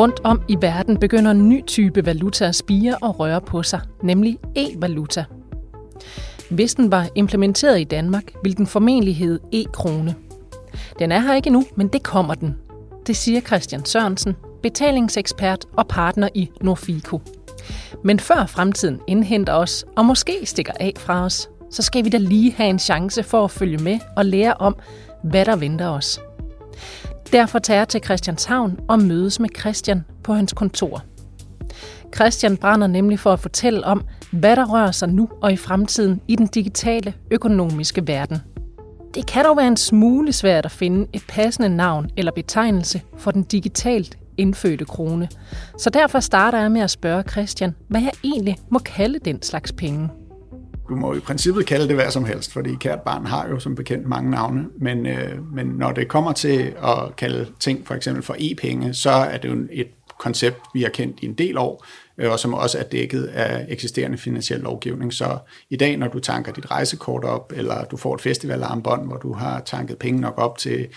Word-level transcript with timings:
Rundt 0.00 0.20
om 0.24 0.42
i 0.48 0.56
verden 0.60 0.96
begynder 0.98 1.30
en 1.30 1.48
ny 1.48 1.66
type 1.66 2.06
valuta 2.06 2.44
at 2.44 2.54
spire 2.54 2.96
og 3.02 3.20
røre 3.20 3.40
på 3.40 3.62
sig, 3.62 3.80
nemlig 4.02 4.38
e-valuta. 4.56 5.24
Hvis 6.50 6.74
den 6.74 6.90
var 6.90 7.08
implementeret 7.14 7.80
i 7.80 7.84
Danmark, 7.84 8.24
ville 8.42 8.56
den 8.56 8.66
formentlig 8.66 9.16
hedde 9.16 9.38
e-krone. 9.52 10.14
Den 10.98 11.12
er 11.12 11.18
her 11.18 11.34
ikke 11.34 11.50
nu, 11.50 11.64
men 11.76 11.88
det 11.88 12.02
kommer 12.02 12.34
den. 12.34 12.56
Det 13.06 13.16
siger 13.16 13.40
Christian 13.40 13.84
Sørensen, 13.84 14.36
betalingsekspert 14.62 15.66
og 15.76 15.88
partner 15.88 16.28
i 16.34 16.50
Norfico. 16.60 17.20
Men 18.04 18.18
før 18.18 18.46
fremtiden 18.46 19.00
indhenter 19.06 19.52
os, 19.52 19.84
og 19.96 20.04
måske 20.04 20.40
stikker 20.44 20.72
af 20.80 20.92
fra 20.96 21.24
os, 21.24 21.48
så 21.70 21.82
skal 21.82 22.04
vi 22.04 22.08
da 22.08 22.18
lige 22.18 22.52
have 22.52 22.70
en 22.70 22.78
chance 22.78 23.22
for 23.22 23.44
at 23.44 23.50
følge 23.50 23.78
med 23.78 23.98
og 24.16 24.24
lære 24.24 24.54
om, 24.54 24.76
hvad 25.24 25.44
der 25.44 25.56
venter 25.56 25.88
os. 25.88 26.20
Derfor 27.32 27.58
tager 27.58 27.80
jeg 27.80 27.88
til 27.88 28.00
Christianshavn 28.04 28.78
og 28.88 29.02
mødes 29.02 29.40
med 29.40 29.48
Christian 29.58 30.04
på 30.22 30.32
hans 30.32 30.52
kontor. 30.52 31.02
Christian 32.14 32.56
brænder 32.56 32.86
nemlig 32.86 33.18
for 33.18 33.32
at 33.32 33.40
fortælle 33.40 33.84
om, 33.84 34.04
hvad 34.32 34.56
der 34.56 34.64
rører 34.64 34.90
sig 34.90 35.08
nu 35.08 35.28
og 35.42 35.52
i 35.52 35.56
fremtiden 35.56 36.20
i 36.28 36.36
den 36.36 36.46
digitale 36.46 37.14
økonomiske 37.30 38.06
verden. 38.06 38.38
Det 39.14 39.26
kan 39.26 39.44
dog 39.44 39.56
være 39.56 39.68
en 39.68 39.76
smule 39.76 40.32
svært 40.32 40.64
at 40.64 40.70
finde 40.70 41.06
et 41.12 41.22
passende 41.28 41.68
navn 41.68 42.10
eller 42.16 42.32
betegnelse 42.32 43.02
for 43.18 43.30
den 43.30 43.42
digitalt 43.42 44.18
indfødte 44.36 44.84
krone. 44.84 45.28
Så 45.78 45.90
derfor 45.90 46.20
starter 46.20 46.60
jeg 46.60 46.70
med 46.70 46.80
at 46.80 46.90
spørge 46.90 47.22
Christian, 47.22 47.74
hvad 47.88 48.00
jeg 48.00 48.12
egentlig 48.24 48.56
må 48.70 48.78
kalde 48.78 49.18
den 49.18 49.42
slags 49.42 49.72
penge. 49.72 50.08
Du 50.90 50.96
må 50.96 51.14
i 51.14 51.20
princippet 51.20 51.66
kalde 51.66 51.88
det 51.88 51.94
hvad 51.94 52.10
som 52.10 52.24
helst, 52.24 52.52
fordi 52.52 52.74
kært 52.80 53.00
barn 53.00 53.26
har 53.26 53.48
jo 53.48 53.58
som 53.58 53.74
bekendt 53.74 54.06
mange 54.06 54.30
navne, 54.30 54.66
men, 54.78 55.06
øh, 55.06 55.54
men 55.54 55.66
når 55.66 55.92
det 55.92 56.08
kommer 56.08 56.32
til 56.32 56.74
at 56.84 57.16
kalde 57.16 57.46
ting 57.60 57.86
for 57.86 57.94
eksempel 57.94 58.22
for 58.22 58.36
e-penge, 58.38 58.94
så 58.94 59.10
er 59.10 59.38
det 59.38 59.48
jo 59.48 59.56
et 59.70 59.86
koncept, 60.18 60.56
vi 60.74 60.82
har 60.82 60.88
kendt 60.88 61.20
i 61.22 61.26
en 61.26 61.34
del 61.34 61.58
år, 61.58 61.86
øh, 62.18 62.30
og 62.30 62.38
som 62.38 62.54
også 62.54 62.78
er 62.78 62.82
dækket 62.82 63.24
af 63.24 63.66
eksisterende 63.68 64.18
finansiel 64.18 64.60
lovgivning. 64.60 65.12
Så 65.12 65.38
i 65.70 65.76
dag, 65.76 65.96
når 65.96 66.08
du 66.08 66.18
tanker 66.18 66.52
dit 66.52 66.70
rejsekort 66.70 67.24
op, 67.24 67.52
eller 67.56 67.84
du 67.84 67.96
får 67.96 68.14
et 68.14 68.20
festivalarmbånd, 68.20 69.06
hvor 69.06 69.16
du 69.16 69.32
har 69.32 69.60
tanket 69.60 69.98
penge 69.98 70.20
nok 70.20 70.34
op 70.36 70.58
til 70.58 70.88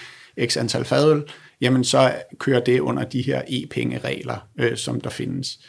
x 0.46 0.58
antal 0.58 0.86
fadøl, 0.86 1.24
jamen 1.62 1.84
så 1.84 2.14
kører 2.38 2.60
det 2.60 2.80
under 2.80 3.04
de 3.04 3.22
her 3.22 3.42
e-penge-regler, 3.48 4.48
øh, 4.60 4.78
som 4.78 5.02
der 5.02 5.10
findes. 5.10 5.60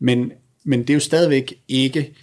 Men, 0.00 0.32
men 0.64 0.80
det 0.80 0.90
er 0.90 0.94
jo 0.94 1.00
stadigvæk 1.00 1.54
ikke, 1.68 2.14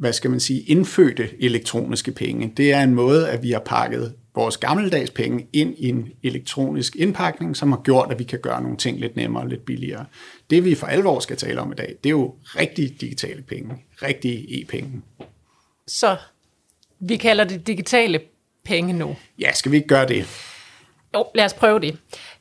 hvad 0.00 0.12
skal 0.12 0.30
man 0.30 0.40
sige, 0.40 0.60
indfødte 0.60 1.42
elektroniske 1.42 2.12
penge. 2.12 2.52
Det 2.56 2.72
er 2.72 2.82
en 2.82 2.94
måde, 2.94 3.30
at 3.30 3.42
vi 3.42 3.50
har 3.50 3.60
pakket 3.60 4.14
vores 4.34 4.56
gammeldags 4.56 5.10
penge 5.10 5.46
ind 5.52 5.74
i 5.78 5.88
en 5.88 6.08
elektronisk 6.22 6.96
indpakning, 6.96 7.56
som 7.56 7.72
har 7.72 7.80
gjort, 7.84 8.12
at 8.12 8.18
vi 8.18 8.24
kan 8.24 8.38
gøre 8.38 8.62
nogle 8.62 8.76
ting 8.76 9.00
lidt 9.00 9.16
nemmere 9.16 9.42
og 9.42 9.48
lidt 9.48 9.64
billigere. 9.64 10.06
Det 10.50 10.64
vi 10.64 10.74
for 10.74 10.86
alvor 10.86 11.20
skal 11.20 11.36
tale 11.36 11.60
om 11.60 11.72
i 11.72 11.74
dag, 11.74 11.96
det 12.04 12.08
er 12.08 12.10
jo 12.10 12.34
rigtige 12.44 12.96
digitale 13.00 13.42
penge, 13.42 13.84
rigtige 14.02 14.60
e-penge. 14.60 15.02
Så 15.86 16.16
vi 17.00 17.16
kalder 17.16 17.44
det 17.44 17.66
digitale 17.66 18.20
penge 18.64 18.92
nu. 18.92 19.16
Ja, 19.38 19.52
skal 19.52 19.72
vi 19.72 19.76
ikke 19.76 19.88
gøre 19.88 20.08
det? 20.08 20.26
Jo, 21.14 21.26
lad 21.34 21.44
os 21.44 21.54
prøve 21.54 21.80
det. 21.80 21.98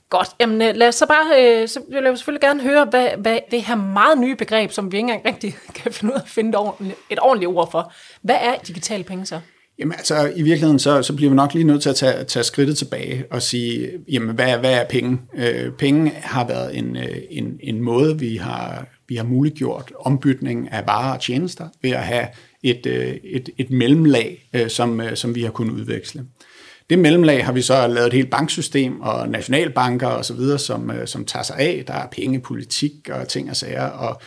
Godt, 0.10 0.30
jamen 0.40 0.62
øh, 0.62 0.76
lad 0.76 0.88
os 0.88 0.96
så 0.96 1.06
bare, 1.06 1.62
øh, 1.62 1.68
så 1.68 1.80
vil 1.90 2.04
jeg 2.04 2.18
selvfølgelig 2.18 2.42
gerne 2.42 2.62
høre, 2.62 2.86
hvad, 2.86 3.08
hvad 3.18 3.40
det 3.52 3.62
her 3.62 3.76
meget 3.76 4.18
nye 4.18 4.36
begreb, 4.36 4.72
som 4.72 4.92
vi 4.92 4.98
ikke 4.98 5.12
engang 5.12 5.26
rigtig 5.26 5.58
kan 5.76 5.94
finde 5.94 6.14
ud 6.14 6.18
af 6.20 6.22
at 6.22 6.30
finde 6.30 6.50
et 6.50 6.56
ordentligt, 6.56 7.00
et 7.10 7.20
ordentligt 7.22 7.50
ord 7.50 7.72
for. 7.72 7.94
Hvad 8.22 8.36
er 8.36 8.56
digitale 8.68 9.04
penge 9.04 9.26
så? 9.26 9.40
Jamen 9.80 9.92
altså, 9.92 10.32
i 10.36 10.42
virkeligheden, 10.42 10.80
så, 10.80 11.02
så 11.02 11.16
bliver 11.16 11.30
vi 11.30 11.36
nok 11.36 11.54
lige 11.54 11.64
nødt 11.64 11.82
til 11.82 11.90
at 11.90 11.96
tage, 11.96 12.24
tage 12.24 12.44
skridtet 12.44 12.78
tilbage 12.78 13.26
og 13.32 13.42
sige, 13.42 13.90
jamen, 14.12 14.36
hvad, 14.36 14.58
hvad 14.58 14.74
er 14.74 14.86
penge? 14.86 15.18
Øh, 15.36 15.72
penge 15.72 16.10
har 16.10 16.48
været 16.48 16.78
en, 16.78 16.98
øh, 16.98 17.18
en, 17.30 17.60
en 17.64 17.82
måde, 17.82 18.20
vi 18.20 18.36
har, 18.36 18.86
vi 19.08 19.16
har 19.16 19.24
muliggjort 19.24 19.92
ombytning 20.00 20.72
af 20.72 20.88
varer 20.88 21.14
og 21.14 21.22
tjenester 21.22 21.68
ved 21.82 21.92
at 21.92 22.04
have 22.04 22.28
et, 22.64 22.86
øh, 22.86 23.16
et, 23.24 23.50
et 23.58 23.72
mellemlag, 23.72 24.50
som, 24.68 25.02
som 25.16 25.36
vi 25.36 25.44
har 25.44 25.52
kunnet 25.52 25.74
udveksle. 25.74 26.26
Det 26.90 27.00
mellemlag 27.00 27.46
har 27.46 27.52
vi 27.52 27.62
så 27.62 27.88
lavet 27.88 28.08
et 28.08 28.14
helt 28.14 28.30
banksystem 28.30 29.02
og 29.02 29.30
nationalbanker 29.30 30.08
og 30.08 30.26
så 30.26 30.34
videre, 30.34 30.60
som, 30.60 30.92
øh, 30.92 31.08
som 31.08 31.26
tager 31.26 31.44
sig 31.44 31.58
af. 31.60 31.84
Der 31.88 31.94
er 31.94 32.08
pengepolitik 32.12 33.10
og 33.12 33.28
ting 33.28 33.50
og 33.50 33.56
sager. 33.56 33.84
Og, 33.84 34.22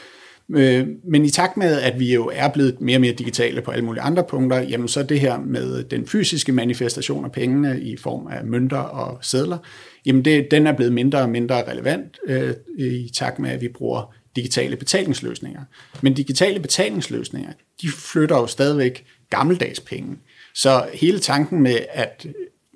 øh, 0.54 0.86
men 1.04 1.24
i 1.24 1.30
takt 1.30 1.56
med, 1.56 1.80
at 1.80 2.00
vi 2.00 2.14
jo 2.14 2.30
er 2.34 2.48
blevet 2.48 2.80
mere 2.80 2.96
og 2.96 3.00
mere 3.00 3.12
digitale 3.12 3.62
på 3.62 3.70
alle 3.70 3.84
mulige 3.84 4.02
andre 4.02 4.24
punkter, 4.24 4.60
jamen 4.60 4.88
så 4.88 5.02
det 5.02 5.20
her 5.20 5.38
med 5.38 5.84
den 5.84 6.06
fysiske 6.06 6.52
manifestation 6.52 7.24
af 7.24 7.32
pengene 7.32 7.80
i 7.80 7.96
form 7.96 8.26
af 8.26 8.44
mønter 8.44 8.78
og 8.78 9.18
sedler, 9.22 9.58
jamen 10.06 10.24
det, 10.24 10.50
den 10.50 10.66
er 10.66 10.72
blevet 10.72 10.92
mindre 10.92 11.18
og 11.18 11.28
mindre 11.28 11.70
relevant 11.70 12.18
øh, 12.26 12.54
i 12.78 13.10
takt 13.14 13.38
med, 13.38 13.50
at 13.50 13.60
vi 13.60 13.68
bruger 13.68 14.14
digitale 14.36 14.76
betalingsløsninger. 14.76 15.60
Men 16.00 16.14
digitale 16.14 16.60
betalingsløsninger, 16.60 17.52
de 17.82 17.88
flytter 17.88 18.36
jo 18.36 18.46
stadigvæk 18.46 19.04
gammeldags 19.30 19.80
penge. 19.80 20.16
Så 20.54 20.86
hele 20.94 21.18
tanken 21.18 21.62
med, 21.62 21.78
at 21.92 22.26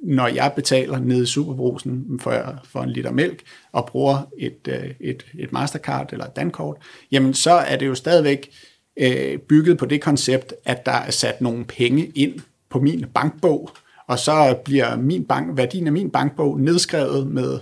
når 0.07 0.27
jeg 0.27 0.53
betaler 0.57 0.99
nede 0.99 1.23
i 1.23 1.27
Superbrusen 1.27 2.21
for, 2.21 2.61
for 2.65 2.83
en 2.83 2.91
liter 2.91 3.11
mælk 3.11 3.43
og 3.73 3.87
bruger 3.87 4.29
et, 4.39 4.69
øh, 4.69 4.91
et, 5.01 5.27
et 5.39 5.53
Mastercard 5.53 6.13
eller 6.13 6.25
et 6.25 6.37
dankort, 6.37 6.77
jamen 7.13 7.35
så 7.35 7.51
er 7.51 7.77
det 7.77 7.87
jo 7.87 7.95
stadigvæk 7.95 8.51
øh, 8.97 9.39
bygget 9.39 9.79
på 9.79 9.87
det 9.87 10.01
koncept, 10.01 10.55
at 10.65 10.87
der 10.87 10.93
er 10.93 11.11
sat 11.11 11.41
nogle 11.41 11.65
penge 11.65 12.07
ind 12.07 12.41
på 12.71 12.81
min 12.81 13.07
bankbog, 13.15 13.71
og 14.09 14.19
så 14.19 14.59
bliver 14.65 14.97
min 14.97 15.25
bank, 15.25 15.57
værdien 15.57 15.87
af 15.87 15.93
min 15.93 16.11
bankbog 16.11 16.61
nedskrevet 16.61 17.27
med 17.27 17.59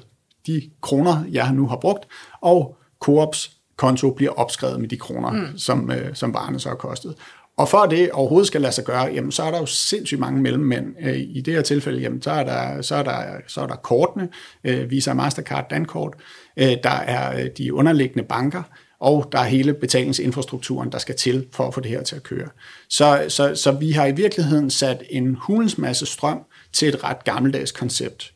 de 0.46 0.70
kroner, 0.80 1.24
jeg 1.30 1.52
nu 1.52 1.66
har 1.66 1.76
brugt, 1.76 2.06
og 2.40 2.76
Coops 3.00 3.56
konto 3.76 4.10
bliver 4.10 4.32
opskrevet 4.32 4.80
med 4.80 4.88
de 4.88 4.96
kroner, 4.96 5.30
mm. 5.30 5.58
som, 5.58 5.90
øh, 5.90 6.14
som 6.14 6.34
varerne 6.34 6.60
så 6.60 6.68
har 6.68 6.76
kostet. 6.76 7.14
Og 7.56 7.68
for 7.68 7.78
at 7.78 7.90
det 7.90 8.10
overhovedet 8.10 8.46
skal 8.46 8.60
lade 8.60 8.72
sig 8.72 8.84
gøre, 8.84 9.04
jamen, 9.04 9.32
så 9.32 9.42
er 9.42 9.50
der 9.50 9.58
jo 9.58 9.66
sindssygt 9.66 10.20
mange 10.20 10.40
mellemmænd. 10.40 10.86
Øh, 11.00 11.16
I 11.18 11.40
det 11.40 11.54
her 11.54 11.62
tilfælde, 11.62 12.00
jamen, 12.00 12.22
så, 12.22 12.30
er 12.30 12.44
der, 12.44 12.82
så, 12.82 12.94
er 12.94 13.02
der, 13.02 13.24
så 13.46 13.60
er 13.60 13.66
der 13.66 13.76
kortene, 13.76 14.28
øh, 14.64 14.90
Visa, 14.90 15.14
Mastercard, 15.14 15.66
Dankort. 15.70 16.14
Øh, 16.56 16.76
der 16.82 16.90
er 16.90 17.40
øh, 17.40 17.50
de 17.58 17.74
underliggende 17.74 18.24
banker, 18.28 18.62
og 19.00 19.28
der 19.32 19.38
er 19.38 19.44
hele 19.44 19.74
betalingsinfrastrukturen, 19.74 20.92
der 20.92 20.98
skal 20.98 21.14
til 21.14 21.46
for 21.52 21.66
at 21.68 21.74
få 21.74 21.80
det 21.80 21.90
her 21.90 22.02
til 22.02 22.16
at 22.16 22.22
køre. 22.22 22.48
Så, 22.88 23.24
så, 23.28 23.54
så 23.54 23.72
vi 23.72 23.90
har 23.90 24.06
i 24.06 24.12
virkeligheden 24.12 24.70
sat 24.70 25.02
en 25.10 25.34
hulens 25.34 25.78
masse 25.78 26.06
strøm 26.06 26.40
til 26.72 26.88
et 26.88 27.04
ret 27.04 27.24
gammeldags 27.24 27.72
koncept. 27.72 28.32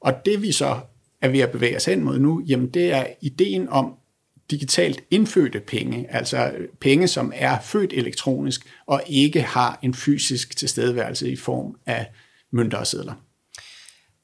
Og 0.00 0.12
det 0.24 0.42
vi 0.42 0.52
så 0.52 0.76
er 1.22 1.28
ved 1.28 1.40
at 1.40 1.50
bevæge 1.50 1.76
os 1.76 1.84
hen 1.84 2.04
mod 2.04 2.18
nu, 2.18 2.42
jamen 2.46 2.68
det 2.68 2.92
er 2.92 3.06
ideen 3.22 3.68
om, 3.68 3.94
digitalt 4.50 5.00
indfødte 5.10 5.60
penge, 5.60 6.06
altså 6.10 6.52
penge, 6.80 7.08
som 7.08 7.32
er 7.34 7.60
født 7.60 7.92
elektronisk 7.92 8.66
og 8.86 9.02
ikke 9.06 9.42
har 9.42 9.78
en 9.82 9.94
fysisk 9.94 10.56
tilstedeværelse 10.56 11.30
i 11.30 11.36
form 11.36 11.76
af 11.86 12.06
mønter 12.50 12.78
og 12.78 12.86
sedler. 12.86 13.14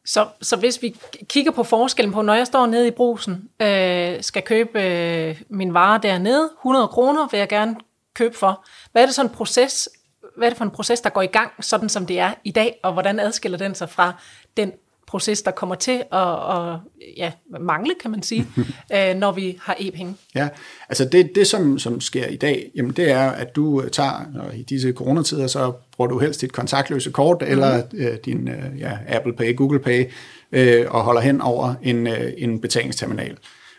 Så, 0.05 0.27
så 0.43 0.57
hvis 0.57 0.83
vi 0.83 0.97
kigger 1.29 1.53
på 1.53 1.63
forskellen 1.63 2.13
på, 2.13 2.23
når 2.23 2.35
jeg 2.35 2.47
står 2.47 2.67
nede 2.67 2.89
i 2.89 2.91
brusen, 2.91 3.49
øh, 3.63 4.23
skal 4.23 4.43
købe 4.43 4.83
øh, 4.83 5.41
min 5.49 5.75
vare 5.75 6.01
dernede, 6.03 6.51
100 6.59 6.89
kroner 6.89 7.29
vil 7.31 7.39
jeg 7.39 7.49
gerne 7.49 7.77
købe 8.15 8.37
for. 8.37 8.67
Hvad 8.93 9.03
er 9.03 9.07
det 9.07 9.15
sådan 9.15 9.31
en 9.31 9.37
proces, 9.37 9.89
hvad 10.37 10.49
er 10.49 10.51
det 10.51 10.59
for 10.59 10.65
en 10.65 10.71
proces, 10.71 11.01
der 11.01 11.11
går 11.11 11.23
i 11.23 11.27
gang, 11.27 11.65
sådan 11.65 11.89
som 11.89 12.07
det 12.07 12.19
er 12.19 12.35
i 12.45 12.51
dag, 12.51 12.81
og 12.83 12.93
hvordan 12.93 13.21
adskiller 13.21 13.59
den 13.59 13.75
sig 13.75 13.91
fra 13.91 14.13
den 14.57 14.73
proces, 15.09 15.43
der 15.43 15.51
kommer 15.51 15.75
til 15.75 16.03
at, 16.13 16.29
at 16.29 16.79
ja, 17.17 17.33
mangle, 17.61 17.95
kan 18.03 18.11
man 18.11 18.23
sige, 18.23 18.47
øh, 18.95 19.15
når 19.17 19.33
vi 19.33 19.59
har 19.63 19.77
e-penge. 19.79 20.15
Ja, 20.35 20.49
altså 20.89 21.05
det, 21.05 21.31
det 21.35 21.47
som, 21.47 21.79
som 21.79 22.01
sker 22.01 22.27
i 22.27 22.37
dag, 22.37 22.71
jamen 22.75 22.93
det 22.93 23.11
er, 23.11 23.31
at 23.31 23.57
du 23.57 23.83
øh, 23.83 23.91
tager, 23.91 24.25
og 24.41 24.57
i 24.57 24.63
disse 24.63 24.93
coronatider, 24.93 25.47
så 25.47 25.73
bruger 25.97 26.09
du 26.09 26.19
helst 26.19 26.41
dit 26.41 26.53
kontaktløse 26.53 27.11
kort, 27.11 27.37
mm. 27.41 27.47
eller 27.53 27.83
øh, 27.95 28.17
din 28.25 28.49
øh, 28.49 28.81
ja, 28.81 28.99
Apple 29.09 29.33
Pay, 29.33 29.57
Google 29.57 29.79
Pay, 29.79 30.11
øh, 30.53 30.87
og 30.89 31.03
holder 31.03 31.21
hen 31.21 31.41
over 31.41 31.75
en, 31.83 32.07
øh, 32.07 32.33
en 32.39 32.61
betalingsterminal. 32.61 33.37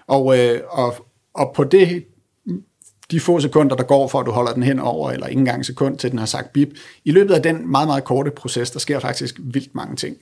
Og, 0.07 0.39
øh, 0.39 0.61
og, 0.69 0.95
og 1.33 1.51
på 1.55 1.63
det, 1.63 2.05
de 3.11 3.19
få 3.19 3.39
sekunder, 3.39 3.75
der 3.75 3.83
går, 3.83 4.07
for 4.07 4.19
at 4.19 4.25
du 4.25 4.31
holder 4.31 4.53
den 4.53 4.63
hen 4.63 4.79
over, 4.79 5.11
eller 5.11 5.27
ikke 5.27 5.39
engang 5.39 5.65
sekund, 5.65 5.97
til 5.97 6.11
den 6.11 6.19
har 6.19 6.25
sagt 6.25 6.53
bip, 6.53 6.69
i 7.05 7.11
løbet 7.11 7.33
af 7.33 7.41
den 7.41 7.71
meget, 7.71 7.87
meget 7.87 8.03
korte 8.03 8.31
proces, 8.31 8.71
der 8.71 8.79
sker 8.79 8.99
faktisk 8.99 9.35
vildt 9.39 9.75
mange 9.75 9.95
ting. 9.95 10.17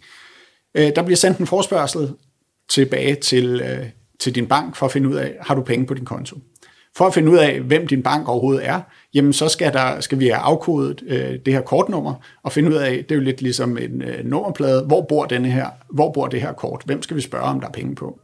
Øh, 0.75 0.92
der 0.96 1.02
bliver 1.04 1.18
sendt 1.18 1.38
en 1.38 1.48
forspørgsel 1.48 2.14
tilbage 2.69 3.16
til, 3.16 3.62
øh, 3.62 3.86
til 4.19 4.36
din 4.36 4.48
bank 4.48 4.75
for 4.75 4.86
at 4.86 4.92
finde 4.92 5.10
ud 5.10 5.16
af, 5.16 5.36
har 5.42 5.56
du 5.56 5.62
penge 5.62 5.86
på 5.86 5.94
din 5.94 6.06
konto. 6.06 6.38
For 6.98 7.06
at 7.06 7.14
finde 7.14 7.31
ud 7.31 7.38
af, 7.38 7.60
hvem 7.60 7.88
din 7.88 8.04
bank 8.04 8.30
overhovedet 8.30 8.68
er, 8.68 8.81
jamen 9.14 9.34
så 9.34 9.48
skal, 9.48 9.74
der, 9.74 10.00
skal 10.00 10.19
vi 10.19 10.28
have 10.28 10.38
afkodet 10.38 11.04
øh, 11.08 11.40
det 11.46 11.54
her 11.54 11.62
kortnummer 11.62 12.14
og 12.44 12.52
finde 12.52 12.69
ud 12.69 12.75
af, 12.75 12.92
det 12.92 13.12
er 13.12 13.16
jo 13.16 13.22
lidt 13.22 13.42
ligesom 13.42 13.78
en 13.78 14.02
øh, 14.02 14.25
nummerplade, 14.25 14.84
hvor 14.84 15.02
bor, 15.02 15.25
denne 15.25 15.52
her, 15.52 15.68
hvor 15.90 16.12
bor 16.12 16.28
det 16.28 16.42
her 16.42 16.54
kort? 16.54 16.81
Hvem 16.86 17.02
skal 17.02 17.16
vi 17.16 17.22
spørge, 17.22 17.44
om 17.44 17.60
der 17.60 17.68
er 17.68 17.72
penge 17.72 17.96
på? 17.96 18.20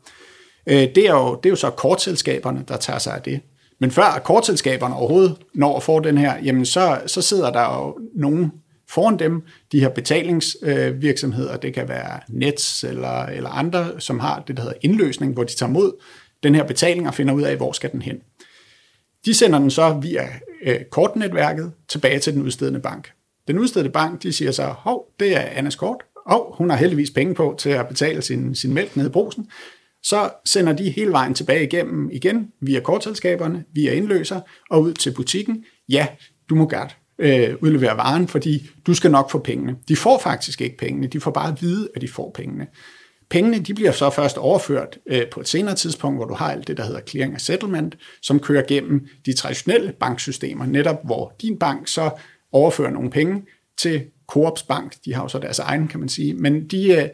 Øh, 0.67 0.75
det, 0.75 0.97
er 0.97 1.13
jo, 1.13 1.35
det 1.35 1.45
er 1.45 1.49
jo 1.49 1.55
så 1.55 1.69
kortselskaberne, 1.69 2.63
der 2.67 2.77
tager 2.77 2.99
sig 2.99 3.13
af 3.15 3.21
det. 3.21 3.41
Men 3.79 3.91
før 3.91 4.21
kortselskaberne 4.23 4.95
overhovedet 4.95 5.35
når 5.53 5.77
at 5.77 5.83
få 5.83 5.99
den 5.99 6.17
her, 6.17 6.33
jamen 6.43 6.65
så, 6.65 7.01
så 7.07 7.21
sidder 7.21 7.51
der 7.51 7.61
jo 7.61 7.97
nogen 8.15 8.51
foran 8.93 9.19
dem, 9.19 9.41
de 9.71 9.79
her 9.79 9.89
betalingsvirksomheder, 9.89 11.57
det 11.57 11.73
kan 11.73 11.89
være 11.89 12.19
Nets 12.29 12.83
eller, 12.83 13.25
eller 13.25 13.49
andre, 13.49 14.01
som 14.01 14.19
har 14.19 14.43
det, 14.47 14.57
der 14.57 14.63
hedder 14.63 14.77
indløsning, 14.81 15.33
hvor 15.33 15.43
de 15.43 15.55
tager 15.55 15.71
mod 15.71 15.91
den 16.43 16.55
her 16.55 16.63
betaling 16.63 17.07
og 17.07 17.13
finder 17.13 17.33
ud 17.33 17.41
af, 17.41 17.57
hvor 17.57 17.71
skal 17.71 17.91
den 17.91 18.01
hen. 18.01 18.21
De 19.25 19.33
sender 19.33 19.59
den 19.59 19.71
så 19.71 19.99
via 20.01 20.29
øh, 20.63 20.83
kortnetværket 20.91 21.71
tilbage 21.87 22.19
til 22.19 22.33
den 22.33 22.41
udstedende 22.41 22.79
bank. 22.79 23.11
Den 23.47 23.59
udstedende 23.59 23.91
bank, 23.91 24.23
de 24.23 24.33
siger 24.33 24.51
så, 24.51 24.63
hov, 24.63 25.07
det 25.19 25.35
er 25.35 25.41
Annas 25.41 25.75
kort, 25.75 26.03
og 26.25 26.55
hun 26.57 26.69
har 26.69 26.77
heldigvis 26.77 27.11
penge 27.11 27.35
på 27.35 27.55
til 27.59 27.69
at 27.69 27.87
betale 27.87 28.21
sin, 28.21 28.55
sin 28.55 28.73
mælk 28.73 28.95
nede 28.95 29.07
i 29.07 29.11
brosen. 29.11 29.47
Så 30.03 30.29
sender 30.45 30.73
de 30.73 30.89
hele 30.89 31.11
vejen 31.11 31.33
tilbage 31.33 31.63
igennem 31.63 32.09
igen, 32.13 32.51
via 32.61 32.79
kortselskaberne, 32.79 33.63
via 33.73 33.93
indløser 33.93 34.41
og 34.69 34.81
ud 34.81 34.93
til 34.93 35.13
butikken. 35.13 35.65
Ja, 35.89 36.07
du 36.49 36.55
må 36.55 36.67
godt 36.67 36.97
øh, 37.19 37.55
udlevere 37.61 37.97
varen, 37.97 38.27
fordi 38.27 38.69
du 38.87 38.93
skal 38.93 39.11
nok 39.11 39.31
få 39.31 39.39
pengene. 39.39 39.75
De 39.87 39.95
får 39.95 40.19
faktisk 40.19 40.61
ikke 40.61 40.77
pengene, 40.77 41.07
de 41.07 41.19
får 41.19 41.31
bare 41.31 41.51
at 41.51 41.61
vide, 41.61 41.89
at 41.95 42.01
de 42.01 42.07
får 42.07 42.31
pengene. 42.35 42.67
Pengene 43.29 43.59
de 43.59 43.73
bliver 43.73 43.91
så 43.91 44.09
først 44.09 44.37
overført 44.37 44.97
øh, 45.05 45.27
på 45.31 45.39
et 45.39 45.47
senere 45.47 45.75
tidspunkt, 45.75 46.17
hvor 46.17 46.25
du 46.25 46.33
har 46.33 46.51
alt 46.51 46.67
det, 46.67 46.77
der 46.77 46.85
hedder 46.85 47.01
clearing 47.01 47.33
og 47.33 47.41
settlement, 47.41 47.97
som 48.21 48.39
kører 48.39 48.63
gennem 48.67 49.07
de 49.25 49.33
traditionelle 49.33 49.93
banksystemer, 49.99 50.65
netop 50.65 50.97
hvor 51.05 51.35
din 51.41 51.59
bank 51.59 51.87
så 51.87 52.09
overfører 52.51 52.91
nogle 52.91 53.09
penge 53.09 53.43
til 53.77 54.03
Coops 54.27 54.63
Bank. 54.63 54.95
De 55.05 55.13
har 55.13 55.21
jo 55.21 55.27
så 55.27 55.39
deres 55.39 55.59
egen, 55.59 55.87
kan 55.87 55.99
man 55.99 56.09
sige. 56.09 56.33
Men 56.33 56.67
de, 56.67 56.91
øh, 56.91 57.09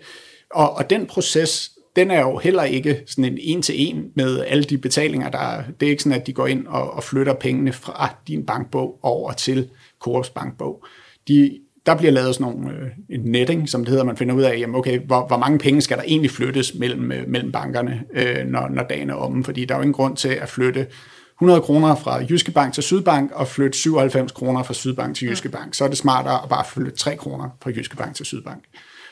og, 0.51 0.71
og 0.75 0.89
den 0.89 1.05
proces, 1.05 1.71
den 1.95 2.11
er 2.11 2.19
jo 2.19 2.37
heller 2.37 2.63
ikke 2.63 3.03
sådan 3.07 3.25
en 3.25 3.37
en-til-en 3.41 4.11
med 4.15 4.45
alle 4.47 4.63
de 4.63 4.77
betalinger, 4.77 5.29
der 5.29 5.39
er. 5.39 5.63
Det 5.79 5.85
er 5.85 5.89
ikke 5.89 6.03
sådan, 6.03 6.19
at 6.19 6.27
de 6.27 6.33
går 6.33 6.47
ind 6.47 6.67
og, 6.67 6.91
og 6.91 7.03
flytter 7.03 7.33
pengene 7.33 7.73
fra 7.73 8.15
din 8.27 8.45
bankbog 8.45 8.99
over 9.01 9.31
til 9.31 9.69
Coops 9.99 10.29
bankbog. 10.29 10.85
De, 11.27 11.59
der 11.85 11.95
bliver 11.95 12.11
lavet 12.11 12.35
sådan 12.35 12.53
nogle, 12.53 12.77
øh, 12.77 12.87
en 13.09 13.19
netting, 13.19 13.69
som 13.69 13.81
det 13.81 13.89
hedder, 13.89 14.03
man 14.03 14.17
finder 14.17 14.35
ud 14.35 14.41
af, 14.41 14.59
jamen 14.59 14.75
okay, 14.75 14.99
hvor, 14.99 15.27
hvor 15.27 15.37
mange 15.37 15.59
penge 15.59 15.81
skal 15.81 15.97
der 15.97 16.03
egentlig 16.03 16.31
flyttes 16.31 16.73
mellem, 16.73 17.11
øh, 17.11 17.27
mellem 17.27 17.51
bankerne, 17.51 18.03
øh, 18.13 18.45
når, 18.45 18.67
når 18.67 18.83
dagen 18.83 19.09
er 19.09 19.13
omme, 19.13 19.43
fordi 19.43 19.65
der 19.65 19.75
er 19.75 19.79
jo 19.79 19.81
ingen 19.81 19.93
grund 19.93 20.17
til 20.17 20.29
at 20.29 20.49
flytte 20.49 20.87
100 21.35 21.61
kroner 21.61 21.95
fra 21.95 22.23
Jyske 22.29 22.51
Bank 22.51 22.73
til 22.73 22.83
Sydbank 22.83 23.31
og 23.31 23.47
flytte 23.47 23.77
97 23.77 24.31
kroner 24.31 24.63
fra 24.63 24.73
Sydbank 24.73 25.15
til 25.15 25.27
Jyske 25.27 25.49
Bank. 25.49 25.73
Så 25.75 25.83
er 25.83 25.87
det 25.87 25.97
smartere 25.97 26.43
at 26.43 26.49
bare 26.49 26.65
flytte 26.65 26.97
3 26.97 27.15
kroner 27.15 27.49
fra 27.63 27.69
Jyske 27.69 27.95
Bank 27.95 28.15
til 28.15 28.25
Sydbank. 28.25 28.63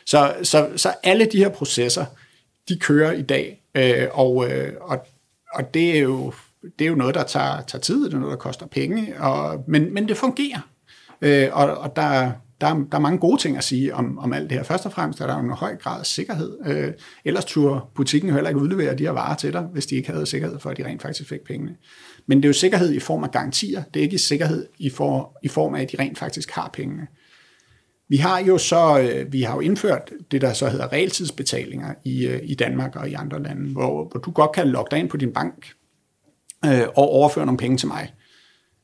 Så, 0.06 0.36
så, 0.44 0.70
så 0.76 0.94
alle 1.04 1.26
de 1.26 1.38
her 1.38 1.50
processer, 1.50 2.06
de 2.70 2.80
kører 2.80 3.12
i 3.12 3.22
dag, 3.22 3.62
øh, 3.76 4.08
og, 4.12 4.52
øh, 4.52 4.74
og, 4.82 4.98
og 5.54 5.74
det 5.74 5.98
er 5.98 6.02
jo 6.02 6.34
det 6.80 6.86
er 6.86 6.90
jo 6.90 6.96
noget, 6.96 7.16
der 7.16 7.24
tager, 7.24 7.62
tager 7.62 7.82
tid, 7.82 8.06
det 8.06 8.14
er 8.14 8.20
noget, 8.20 8.32
der 8.32 8.38
koster 8.38 8.66
penge, 8.66 9.22
og, 9.22 9.64
men, 9.68 9.94
men 9.94 10.08
det 10.08 10.18
fungerer. 10.18 10.60
Øh, 11.22 11.50
og, 11.52 11.78
og 11.78 11.96
der, 11.96 12.32
der, 12.62 12.68
er, 12.68 12.74
der 12.92 12.98
er 12.98 13.00
mange 13.00 13.20
gode 13.20 13.42
ting 13.42 13.58
at 13.58 13.64
sige 13.64 13.96
om, 13.96 14.20
om 14.20 14.34
alt 14.34 14.50
det 14.50 14.58
her. 14.58 14.64
Først 14.64 14.86
og 14.86 14.92
fremmest 14.92 15.22
er 15.22 15.28
der 15.28 15.38
en 15.38 15.50
høj 15.50 15.76
grad 15.76 16.00
af 16.00 16.06
sikkerhed. 16.06 16.58
Øh, 16.66 16.94
ellers 17.26 17.46
turde 17.46 17.82
butikken 17.96 18.34
heller 18.34 18.50
ikke 18.50 18.62
udlevere 18.62 18.96
de 18.96 19.04
her 19.04 19.12
varer 19.12 19.36
til 19.36 19.54
dig, 19.54 19.62
hvis 19.62 19.86
de 19.86 19.96
ikke 19.96 20.12
havde 20.12 20.26
sikkerhed 20.26 20.60
for, 20.60 20.70
at 20.70 20.78
de 20.78 20.86
rent 20.86 21.02
faktisk 21.02 21.30
fik 21.30 21.42
pengene. 21.42 21.76
Men 22.28 22.38
det 22.38 22.46
er 22.46 22.50
jo 22.50 22.54
sikkerhed 22.54 22.94
i 22.94 23.00
form 23.00 23.24
af 23.24 23.32
garantier. 23.32 23.84
Det 23.94 24.00
er 24.00 24.04
ikke 24.04 24.18
sikkerhed 24.18 24.68
i, 24.78 24.90
for, 24.90 25.38
i 25.44 25.48
form 25.48 25.76
af, 25.76 25.82
at 25.82 25.92
de 25.92 25.98
rent 26.00 26.18
faktisk 26.18 26.52
har 26.52 26.70
pengene. 26.74 27.08
Vi 28.10 28.18
har 28.18 28.40
jo 28.40 28.58
så 28.58 29.00
øh, 29.00 29.34
vi 29.34 29.42
har 29.42 29.56
jo 29.56 29.60
indført 29.60 30.12
det, 30.32 30.42
der 30.42 30.54
så 30.54 30.70
hedder 30.70 30.94
realtidsbetalinger 30.94 31.94
i, 32.04 32.28
øh, 32.28 32.40
i 32.44 32.56
Danmark 32.56 32.96
og 32.96 33.10
i 33.10 33.14
andre 33.14 33.44
lande, 33.44 33.72
hvor, 33.72 34.08
hvor 34.12 34.20
du 34.20 34.32
godt 34.32 34.52
kan 34.52 34.68
logge 34.68 34.88
dig 34.92 35.00
ind 35.00 35.10
på 35.10 35.18
din 35.18 35.34
bank 35.34 35.74
øh, 36.66 36.82
og 36.82 37.10
overføre 37.10 37.46
nogle 37.46 37.58
penge 37.58 37.78
til 37.78 37.88
mig. 37.88 38.14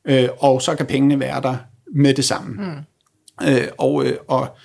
Øh, 0.04 0.28
og 0.38 0.62
så 0.62 0.74
kan 0.74 0.86
pengene 0.86 1.20
være 1.20 1.42
der 1.42 1.56
med 1.94 2.14
det 2.14 2.24
samme. 2.24 2.62
Mm. 2.64 3.48
Øh, 3.48 3.68
og, 3.78 4.06
øh, 4.06 4.16
og 4.28 4.56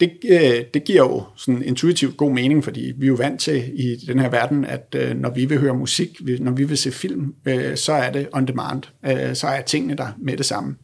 det, 0.00 0.12
øh, 0.28 0.64
det 0.74 0.84
giver 0.84 1.02
jo 1.02 1.24
sådan 1.36 1.62
intuitivt 1.62 2.16
god 2.16 2.32
mening, 2.32 2.64
fordi 2.64 2.92
vi 2.96 3.06
er 3.06 3.08
jo 3.08 3.14
vant 3.14 3.40
til 3.40 3.80
i 3.80 3.96
den 4.06 4.18
her 4.18 4.28
verden, 4.28 4.64
at 4.64 4.94
øh, 4.98 5.16
når 5.16 5.30
vi 5.30 5.44
vil 5.44 5.58
høre 5.58 5.74
musik, 5.74 6.20
når 6.40 6.52
vi 6.52 6.64
vil 6.64 6.78
se 6.78 6.92
film, 6.92 7.34
øh, 7.44 7.76
så 7.76 7.92
er 7.92 8.10
det 8.10 8.28
on 8.32 8.46
demand. 8.46 8.82
Øh, 9.06 9.34
så 9.34 9.46
er 9.46 9.60
tingene 9.60 9.96
der 9.96 10.08
med 10.18 10.36
det 10.36 10.46
samme. 10.46 10.76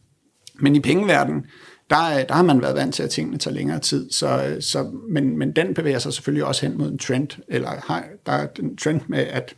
Men 0.59 0.75
i 0.75 0.79
pengeverdenen, 0.79 1.45
der, 1.89 2.25
der 2.27 2.33
har 2.33 2.43
man 2.43 2.61
været 2.61 2.75
vant 2.75 2.95
til, 2.95 3.03
at 3.03 3.09
tingene 3.09 3.37
tager 3.37 3.55
længere 3.55 3.79
tid. 3.79 4.11
Så, 4.11 4.57
så, 4.59 4.91
men, 5.09 5.37
men 5.37 5.51
den 5.51 5.73
bevæger 5.73 5.99
sig 5.99 6.13
selvfølgelig 6.13 6.45
også 6.45 6.67
hen 6.67 6.77
mod 6.77 6.91
en 6.91 6.97
trend, 6.97 7.27
eller 7.47 7.69
har, 7.69 8.05
der 8.25 8.31
er 8.31 8.47
en 8.59 8.77
trend 8.77 9.01
med, 9.07 9.19
at 9.19 9.55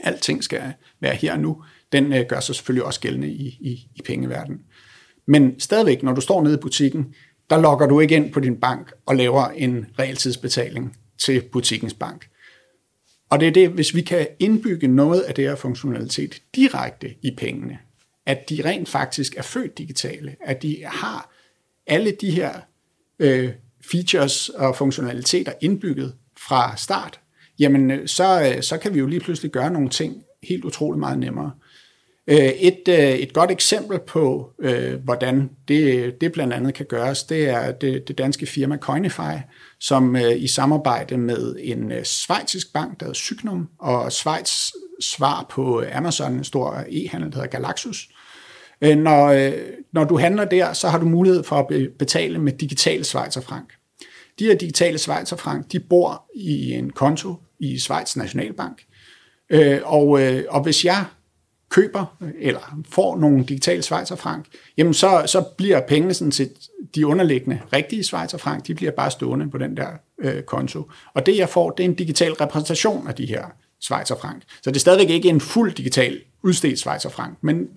alting 0.00 0.44
skal 0.44 0.62
være 1.00 1.14
her 1.14 1.32
og 1.32 1.40
nu. 1.40 1.62
Den 1.92 2.12
øh, 2.12 2.24
gør 2.28 2.40
sig 2.40 2.54
selvfølgelig 2.54 2.84
også 2.84 3.00
gældende 3.00 3.28
i, 3.28 3.46
i, 3.46 3.88
i 3.94 4.02
pengeverdenen. 4.04 4.60
Men 5.26 5.60
stadigvæk, 5.60 6.02
når 6.02 6.14
du 6.14 6.20
står 6.20 6.42
nede 6.42 6.54
i 6.54 6.60
butikken, 6.60 7.14
der 7.50 7.60
logger 7.60 7.86
du 7.86 8.00
ikke 8.00 8.14
ind 8.14 8.32
på 8.32 8.40
din 8.40 8.56
bank 8.56 8.92
og 9.06 9.16
laver 9.16 9.48
en 9.48 9.86
realtidsbetaling 9.98 10.96
til 11.18 11.42
butikkens 11.52 11.94
bank. 11.94 12.28
Og 13.30 13.40
det 13.40 13.48
er 13.48 13.52
det, 13.52 13.68
hvis 13.68 13.94
vi 13.94 14.00
kan 14.00 14.26
indbygge 14.38 14.88
noget 14.88 15.20
af 15.20 15.34
det 15.34 15.44
her 15.44 15.54
funktionalitet 15.54 16.42
direkte 16.54 17.14
i 17.22 17.30
pengene, 17.36 17.78
at 18.26 18.48
de 18.48 18.62
rent 18.64 18.88
faktisk 18.88 19.36
er 19.36 19.42
født 19.42 19.78
digitale, 19.78 20.36
at 20.40 20.62
de 20.62 20.84
har 20.84 21.32
alle 21.86 22.12
de 22.20 22.30
her 22.30 22.52
øh, 23.18 23.52
features 23.90 24.48
og 24.48 24.76
funktionaliteter 24.76 25.52
indbygget 25.60 26.14
fra 26.48 26.76
start, 26.76 27.20
jamen 27.58 27.90
øh, 27.90 28.08
så, 28.08 28.52
øh, 28.54 28.62
så 28.62 28.78
kan 28.78 28.94
vi 28.94 28.98
jo 28.98 29.06
lige 29.06 29.20
pludselig 29.20 29.52
gøre 29.52 29.70
nogle 29.70 29.88
ting 29.88 30.22
helt 30.42 30.64
utroligt 30.64 31.00
meget 31.00 31.18
nemmere. 31.18 31.50
Øh, 32.28 32.36
et, 32.38 32.88
øh, 32.88 32.96
et 32.96 33.32
godt 33.32 33.50
eksempel 33.50 33.98
på, 34.06 34.50
øh, 34.60 34.94
hvordan 35.04 35.50
det, 35.68 36.14
det 36.20 36.32
blandt 36.32 36.52
andet 36.54 36.74
kan 36.74 36.86
gøres, 36.86 37.24
det 37.24 37.48
er 37.48 37.72
det, 37.72 38.08
det 38.08 38.18
danske 38.18 38.46
firma 38.46 38.76
Coinify, 38.76 39.36
som 39.80 40.16
i 40.16 40.46
samarbejde 40.46 41.16
med 41.16 41.56
en 41.58 41.92
svejtisk 42.04 42.72
bank, 42.72 43.00
der 43.00 43.06
hedder 43.06 43.18
Cygnum, 43.18 43.68
og 43.78 44.12
Schweiz 44.12 44.70
svar 45.00 45.46
på 45.50 45.84
Amazon, 45.92 46.32
en 46.32 46.44
stor 46.44 46.84
e-handel, 46.88 47.30
der 47.30 47.36
hedder 47.36 47.50
Galaxus. 47.50 48.08
Når, 48.80 49.52
når 49.94 50.04
du 50.04 50.18
handler 50.18 50.44
der, 50.44 50.72
så 50.72 50.88
har 50.88 50.98
du 50.98 51.06
mulighed 51.06 51.44
for 51.44 51.56
at 51.56 51.88
betale 51.98 52.38
med 52.38 52.52
digital 52.52 53.04
schweizerfrank. 53.04 53.72
De 54.38 54.44
her 54.44 54.54
digitale 54.54 54.98
schweizerfrank, 54.98 55.72
de 55.72 55.80
bor 55.80 56.30
i 56.34 56.72
en 56.72 56.90
konto 56.90 57.34
i 57.60 57.78
Schweiz 57.78 58.16
Nationalbank. 58.16 58.82
Og, 59.84 60.08
og 60.48 60.62
hvis 60.62 60.84
jeg 60.84 61.04
køber 61.76 62.16
eller 62.40 62.80
får 62.88 63.16
nogle 63.16 63.44
digitale 63.44 63.82
schweizerfrank, 63.82 64.46
jamen 64.76 64.94
så, 64.94 65.22
så 65.26 65.44
bliver 65.56 65.80
pengene 65.80 66.14
sådan 66.14 66.32
set 66.32 66.52
de 66.94 67.06
underliggende 67.06 67.60
rigtige 67.72 68.04
schweizerfrank, 68.04 68.66
de 68.66 68.74
bliver 68.74 68.92
bare 68.92 69.10
stående 69.10 69.50
på 69.50 69.58
den 69.58 69.76
der 69.76 69.86
øh, 70.18 70.42
konto. 70.42 70.90
Og 71.14 71.26
det 71.26 71.36
jeg 71.36 71.48
får, 71.48 71.70
det 71.70 71.84
er 71.84 71.88
en 71.88 71.94
digital 71.94 72.32
repræsentation 72.32 73.08
af 73.08 73.14
de 73.14 73.26
her 73.26 73.44
schweizerfrank. 73.80 74.42
Så 74.62 74.70
det 74.70 74.76
er 74.76 74.80
stadigvæk 74.80 75.10
ikke 75.10 75.28
en 75.28 75.40
fuld 75.40 75.72
digital 75.72 76.20
udstedt 76.42 76.78
schweizerfrank, 76.78 77.38
men 77.40 77.68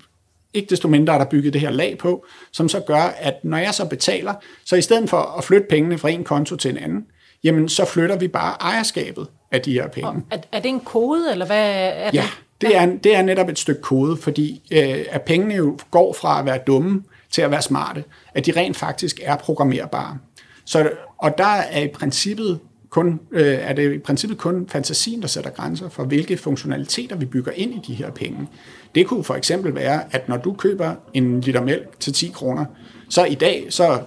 ikke 0.53 0.69
desto 0.69 0.88
mindre 0.88 1.13
er 1.13 1.17
der 1.17 1.25
bygget 1.25 1.53
det 1.53 1.62
her 1.62 1.69
lag 1.71 1.97
på, 1.97 2.25
som 2.51 2.69
så 2.69 2.79
gør, 2.79 3.13
at 3.17 3.35
når 3.43 3.57
jeg 3.57 3.74
så 3.74 3.85
betaler, 3.85 4.33
så 4.65 4.75
i 4.75 4.81
stedet 4.81 5.09
for 5.09 5.38
at 5.38 5.43
flytte 5.43 5.67
pengene 5.69 5.97
fra 5.97 6.09
en 6.09 6.24
konto 6.24 6.55
til 6.55 6.71
en 6.71 6.77
anden, 6.77 7.05
jamen 7.43 7.69
så 7.69 7.85
flytter 7.85 8.17
vi 8.17 8.27
bare 8.27 8.55
ejerskabet 8.62 9.27
af 9.51 9.62
de 9.62 9.74
her 9.74 9.88
penge. 9.88 10.24
er, 10.31 10.38
er 10.51 10.59
det 10.59 10.69
en 10.69 10.79
kode, 10.79 11.31
eller 11.31 11.45
hvad 11.45 11.71
er 11.75 12.12
det? 12.12 12.17
Ja, 12.17 12.27
det 12.61 12.77
er, 12.77 12.85
det 13.03 13.15
er 13.15 13.21
netop 13.21 13.49
et 13.49 13.59
stykke 13.59 13.81
kode, 13.81 14.17
fordi 14.17 14.61
øh, 14.71 15.05
at 15.09 15.21
pengene 15.21 15.55
jo 15.55 15.77
går 15.91 16.13
fra 16.13 16.39
at 16.39 16.45
være 16.45 16.59
dumme 16.67 17.03
til 17.31 17.41
at 17.41 17.51
være 17.51 17.61
smarte, 17.61 18.03
at 18.33 18.45
de 18.45 18.51
rent 18.51 18.77
faktisk 18.77 19.19
er 19.23 19.35
programmerbare. 19.35 20.17
Så, 20.65 20.91
og 21.17 21.37
der 21.37 21.45
er 21.45 21.81
i 21.81 21.87
princippet 21.87 22.59
kun, 22.89 23.19
øh, 23.31 23.57
er 23.61 23.73
det 23.73 23.93
i 23.93 23.97
princippet 23.97 24.37
kun 24.37 24.67
fantasien, 24.67 25.21
der 25.21 25.27
sætter 25.27 25.49
grænser 25.49 25.89
for, 25.89 26.03
hvilke 26.03 26.37
funktionaliteter 26.37 27.15
vi 27.15 27.25
bygger 27.25 27.51
ind 27.55 27.73
i 27.73 27.81
de 27.87 27.93
her 27.93 28.11
penge. 28.11 28.47
Det 28.95 29.07
kunne 29.07 29.23
for 29.23 29.35
eksempel 29.35 29.75
være, 29.75 30.03
at 30.11 30.29
når 30.29 30.37
du 30.37 30.53
køber 30.53 30.95
en 31.13 31.41
liter 31.41 31.61
mælk 31.61 31.99
til 31.99 32.13
10 32.13 32.27
kroner, 32.27 32.65
så 33.09 33.25
i 33.25 33.35
dag, 33.35 33.65
så 33.69 34.01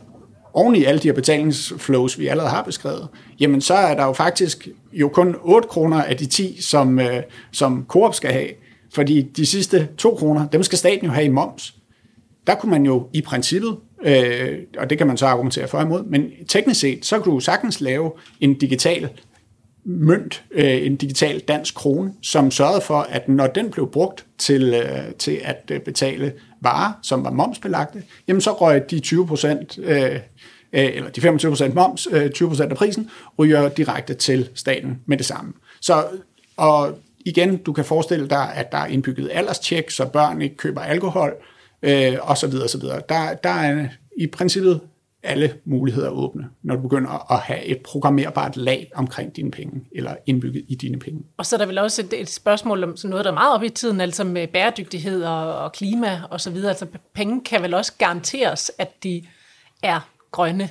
oven 0.55 0.75
i 0.75 0.85
alle 0.85 1.01
de 1.01 1.09
her 1.09 1.13
betalingsflows, 1.13 2.19
vi 2.19 2.27
allerede 2.27 2.51
har 2.51 2.63
beskrevet, 2.63 3.09
jamen 3.41 3.61
så 3.61 3.75
er 3.75 3.95
der 3.95 4.05
jo 4.05 4.13
faktisk 4.13 4.69
jo 4.93 5.09
kun 5.09 5.37
8 5.43 5.69
kroner 5.69 6.03
af 6.03 6.17
de 6.17 6.27
10, 6.27 6.63
som, 6.63 6.99
øh, 6.99 7.23
som 7.53 7.85
Coop 7.89 8.15
skal 8.15 8.33
have. 8.33 8.49
Fordi 8.95 9.23
de 9.23 9.47
sidste 9.47 9.89
2 9.99 10.15
kroner, 10.15 10.49
dem 10.49 10.63
skal 10.63 10.79
staten 10.79 11.07
jo 11.07 11.13
have 11.13 11.25
i 11.25 11.29
moms. 11.29 11.75
Der 12.47 12.55
kunne 12.55 12.71
man 12.71 12.87
jo 12.87 13.09
i 13.13 13.21
princippet, 13.23 13.77
øh, 14.05 14.59
og 14.79 14.91
det 14.91 14.99
kan 14.99 15.07
man 15.07 15.17
så 15.17 15.27
argumentere 15.27 15.69
for 15.69 15.81
imod, 15.81 16.05
men 16.05 16.31
teknisk 16.49 16.81
set, 16.81 17.07
så 17.07 17.19
kunne 17.19 17.35
du 17.35 17.41
sagtens 17.41 17.81
lave 17.81 18.13
en 18.41 18.55
digital 18.55 19.09
mønt, 19.85 20.45
øh, 20.51 20.87
en 20.87 20.97
digital 20.97 21.41
dansk 21.41 21.75
krone, 21.75 22.13
som 22.23 22.51
sørgede 22.51 22.81
for, 22.81 22.99
at 22.99 23.29
når 23.29 23.47
den 23.47 23.71
blev 23.71 23.91
brugt 23.91 24.27
til, 24.39 24.75
øh, 24.75 25.15
til 25.19 25.41
at 25.45 25.71
øh, 25.71 25.81
betale 25.81 26.33
varer, 26.63 26.93
som 27.03 27.25
var 27.25 27.31
momsbelagte, 27.31 28.03
jamen 28.29 28.41
så 28.41 28.53
røg 28.53 28.91
de 28.91 29.01
20 29.01 29.27
procent 29.27 29.79
øh, 29.79 30.21
eller 30.73 31.11
de 31.11 31.21
25% 31.21 31.75
moms, 31.75 32.09
øh, 32.11 32.31
20% 32.37 32.63
af 32.63 32.77
prisen, 32.77 33.11
ryger 33.39 33.69
direkte 33.69 34.15
til 34.15 34.49
staten 34.55 35.01
med 35.07 35.17
det 35.17 35.27
samme. 35.27 35.53
Så, 35.81 36.05
og 36.57 36.99
igen, 37.27 37.57
du 37.57 37.73
kan 37.73 37.85
forestille 37.85 38.29
dig, 38.29 38.55
at 38.55 38.73
der 38.73 38.79
er 38.79 38.87
indbygget 38.87 39.31
alderstjek, 39.33 39.91
så 39.91 40.07
børn 40.07 40.43
ikke 40.43 40.57
køber 40.57 40.81
alkohol, 40.81 41.33
øh, 41.83 42.17
og 42.21 42.39
så 42.39 42.47
videre, 42.47 42.69
så 42.69 42.79
videre. 42.79 43.03
Der, 43.09 43.35
der 43.35 43.51
er 43.51 43.87
i 44.19 44.27
princippet 44.27 44.81
alle 45.23 45.55
muligheder 45.65 46.11
åbne, 46.11 46.45
når 46.63 46.77
du 46.77 46.83
begynder 46.83 47.33
at 47.33 47.39
have 47.39 47.65
et 47.65 47.79
programmerbart 47.85 48.57
lag 48.57 48.91
omkring 48.95 49.37
dine 49.37 49.51
penge, 49.51 49.81
eller 49.93 50.17
indbygget 50.27 50.65
i 50.69 50.75
dine 50.75 50.99
penge. 50.99 51.23
Og 51.37 51.47
så 51.47 51.57
er 51.57 51.59
der 51.59 51.67
vel 51.67 51.79
også 51.79 52.03
et, 52.03 52.21
et 52.21 52.31
spørgsmål 52.31 52.85
om 52.85 52.97
sådan 52.97 53.11
noget, 53.11 53.25
der 53.25 53.31
er 53.31 53.35
meget 53.35 53.55
op 53.55 53.63
i 53.63 53.69
tiden, 53.69 54.01
altså 54.01 54.25
med 54.25 54.49
bæredygtighed 54.49 55.25
og, 55.25 55.57
og 55.57 55.73
klima 55.73 56.23
og 56.31 56.41
så 56.41 56.51
videre. 56.51 56.69
Altså 56.69 56.87
penge 57.15 57.41
kan 57.45 57.63
vel 57.63 57.75
også 57.75 57.93
garanteres, 57.99 58.71
at 58.79 59.05
de 59.05 59.23
er 59.83 60.01
grønne 60.31 60.71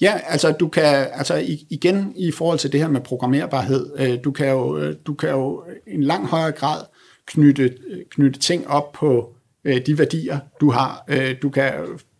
Ja, 0.00 0.20
altså 0.26 0.52
du 0.52 0.68
kan, 0.68 1.06
altså 1.12 1.44
igen 1.70 2.12
i 2.16 2.30
forhold 2.30 2.58
til 2.58 2.72
det 2.72 2.80
her 2.80 2.88
med 2.88 3.00
programmerbarhed, 3.00 3.90
øh, 3.98 4.18
du 4.24 4.30
kan 4.30 4.48
jo, 4.48 4.78
øh, 4.78 4.94
du 5.06 5.14
kan 5.14 5.30
jo 5.30 5.64
i 5.86 5.94
en 5.94 6.02
lang 6.02 6.26
højere 6.26 6.52
grad 6.52 6.84
knytte, 7.26 7.76
knytte 8.10 8.40
ting 8.40 8.68
op 8.68 8.92
på 8.92 9.34
øh, 9.64 9.86
de 9.86 9.98
værdier, 9.98 10.38
du 10.60 10.70
har. 10.70 11.04
Du 11.42 11.50
kan, 11.50 11.72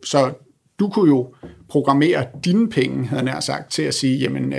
så 0.04 0.32
du 0.78 0.88
kunne 0.88 1.08
jo 1.08 1.34
programmere 1.68 2.26
dine 2.44 2.70
penge, 2.70 3.06
havde 3.06 3.30
jeg 3.30 3.42
sagt, 3.42 3.72
til 3.72 3.82
at 3.82 3.94
sige, 3.94 4.18
jamen 4.18 4.54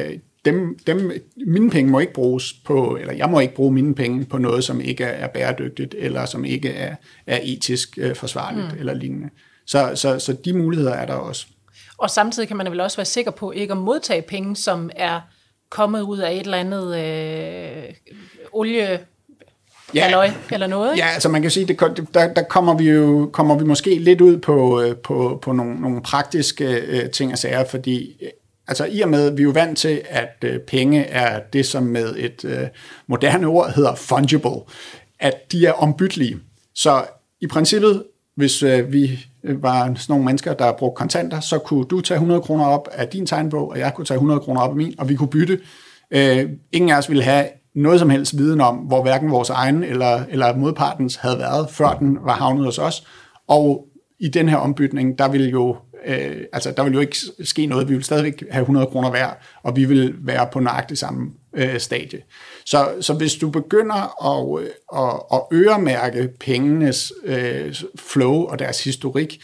dem, 0.46 0.80
dem, 0.88 1.12
mine 1.48 1.70
penge 1.70 1.92
må 1.92 2.00
ikke 2.00 2.14
bruges 2.14 2.54
på, 2.54 2.98
eller 3.02 3.14
jeg 3.14 3.30
må 3.30 3.40
ikke 3.40 3.56
bruge 3.56 3.74
mine 3.74 3.96
penge 3.96 4.26
på 4.26 4.38
noget, 4.38 4.64
som 4.64 4.82
ikke 4.82 5.04
er 5.04 5.28
bæredygtigt, 5.28 5.96
eller 5.98 6.26
som 6.26 6.46
ikke 6.46 6.70
er, 6.70 6.96
er 7.28 7.40
etisk 7.44 8.00
forsvarligt, 8.16 8.74
mm. 8.74 8.80
eller 8.80 8.94
lignende. 8.94 9.30
Så, 9.66 9.92
så, 9.96 10.20
så 10.20 10.34
de 10.46 10.54
muligheder 10.54 10.94
er 10.94 11.06
der 11.06 11.14
også. 11.14 11.48
Og 11.98 12.10
samtidig 12.10 12.48
kan 12.48 12.58
man 12.58 12.72
vel 12.72 12.80
også 12.80 12.98
være 12.98 13.06
sikker 13.06 13.32
på 13.32 13.52
ikke 13.52 13.72
at 13.72 13.78
modtage 13.78 14.22
penge, 14.22 14.56
som 14.56 14.90
er 14.96 15.22
kommet 15.70 16.02
ud 16.02 16.18
af 16.18 16.34
et 16.34 16.40
eller 16.40 16.58
andet 16.58 16.98
øh, 16.98 17.94
olie 18.52 19.00
ja, 19.96 20.04
halløj, 20.04 20.30
eller 20.52 20.68
noget. 20.68 20.94
Ikke? 20.94 21.06
Ja, 21.06 21.14
altså 21.14 21.30
man 21.30 21.42
kan 21.42 21.52
sige, 21.52 21.66
det, 21.66 21.80
der, 22.14 22.34
der 22.34 22.44
kommer 22.44 22.78
vi 22.78 22.90
jo 22.90 23.30
kommer 23.34 23.58
vi 23.58 23.64
måske 23.64 23.96
lidt 23.96 24.22
ud 24.22 24.38
på, 24.38 24.82
øh, 24.82 24.96
på, 24.96 25.40
på 25.42 25.52
nogle, 25.52 25.82
nogle 25.82 26.02
praktiske 26.02 26.66
øh, 26.66 27.10
ting 27.10 27.32
og 27.32 27.38
sager, 27.38 27.66
fordi 27.66 28.18
øh, 28.22 28.30
altså 28.68 28.86
i 28.86 29.02
og 29.02 29.10
med, 29.10 29.32
vi 29.32 29.42
er 29.42 29.44
jo 29.44 29.50
vant 29.52 29.78
til, 29.78 30.02
at 30.10 30.36
øh, 30.44 30.60
penge 30.60 31.04
er 31.04 31.40
det, 31.54 31.66
som 31.66 31.84
med 31.84 32.16
et 32.18 32.46
øh, 32.46 32.68
moderne 33.08 33.48
ord 33.48 33.74
hedder 33.74 33.96
fungible, 33.96 34.62
at 35.20 35.52
de 35.52 35.66
er 35.66 35.72
ombyttelige. 35.72 36.38
Så 36.76 37.04
i 37.42 37.48
princippet, 37.48 38.04
hvis 38.36 38.64
øh, 38.64 38.94
vi 38.94 39.20
var 39.44 39.84
sådan 39.84 40.00
nogle 40.10 40.26
mennesker, 40.26 40.54
der 40.54 40.72
brugte 40.72 40.98
kontanter, 41.00 41.40
så 41.40 41.60
kunne 41.60 41.86
du 41.86 42.02
tage 42.02 42.16
100 42.16 42.42
kroner 42.42 42.66
op 42.66 42.88
af 42.92 43.08
din 43.08 43.26
tegnbog, 43.26 43.70
og 43.70 43.80
jeg 43.80 43.94
kunne 43.94 44.06
tage 44.06 44.16
100 44.16 44.40
kroner 44.40 44.62
op 44.62 44.70
af 44.70 44.76
min, 44.76 44.96
og 44.98 45.10
vi 45.10 45.16
kunne 45.16 45.30
bytte. 45.30 45.60
Øh, 46.12 46.50
ingen 46.72 46.92
af 46.92 46.98
os 46.98 47.10
ville 47.10 47.24
have 47.24 47.46
noget 47.78 48.00
som 48.00 48.10
helst 48.10 48.38
viden 48.38 48.62
om, 48.62 48.76
hvor 48.76 49.02
hverken 49.02 49.32
vores 49.32 49.50
egen 49.50 49.84
eller, 49.84 50.24
eller 50.30 50.56
modpartens 50.56 51.16
havde 51.16 51.40
været, 51.40 51.70
før 51.70 51.94
den 51.94 52.18
var 52.22 52.34
havnet 52.34 52.66
hos 52.66 52.78
os. 52.78 53.04
Og 53.48 53.88
i 54.20 54.28
den 54.28 54.50
her 54.50 54.58
ombytning, 54.58 55.20
der 55.20 55.30
ville 55.30 55.50
jo 55.50 55.76
øh, 56.06 56.42
altså 56.54 56.74
der 56.78 56.84
vil 56.84 56.94
jo 56.94 57.00
ikke 57.00 57.18
ske 57.44 57.66
noget. 57.66 57.90
Vi 57.90 57.94
vil 57.94 58.04
stadigvæk 58.04 58.44
have 58.52 58.62
100 58.62 58.88
kroner 58.88 59.10
hver, 59.10 59.30
og 59.64 59.76
vi 59.76 59.86
vil 59.86 60.16
være 60.20 60.48
på 60.54 60.60
nøjagtig 60.60 60.98
samme 60.98 61.32
øh, 61.54 61.80
stadie. 61.80 62.22
Så, 62.66 62.88
så 63.02 63.14
hvis 63.14 63.36
du 63.36 63.50
begynder 63.50 64.26
at, 64.26 64.64
øh, 64.64 64.70
at, 64.96 65.22
at 65.34 65.42
øremærke 65.54 66.30
pengenes 66.40 67.14
øh, 67.26 67.76
flow 67.96 68.34
og 68.34 68.60
deres 68.60 68.84
historik, 68.84 69.42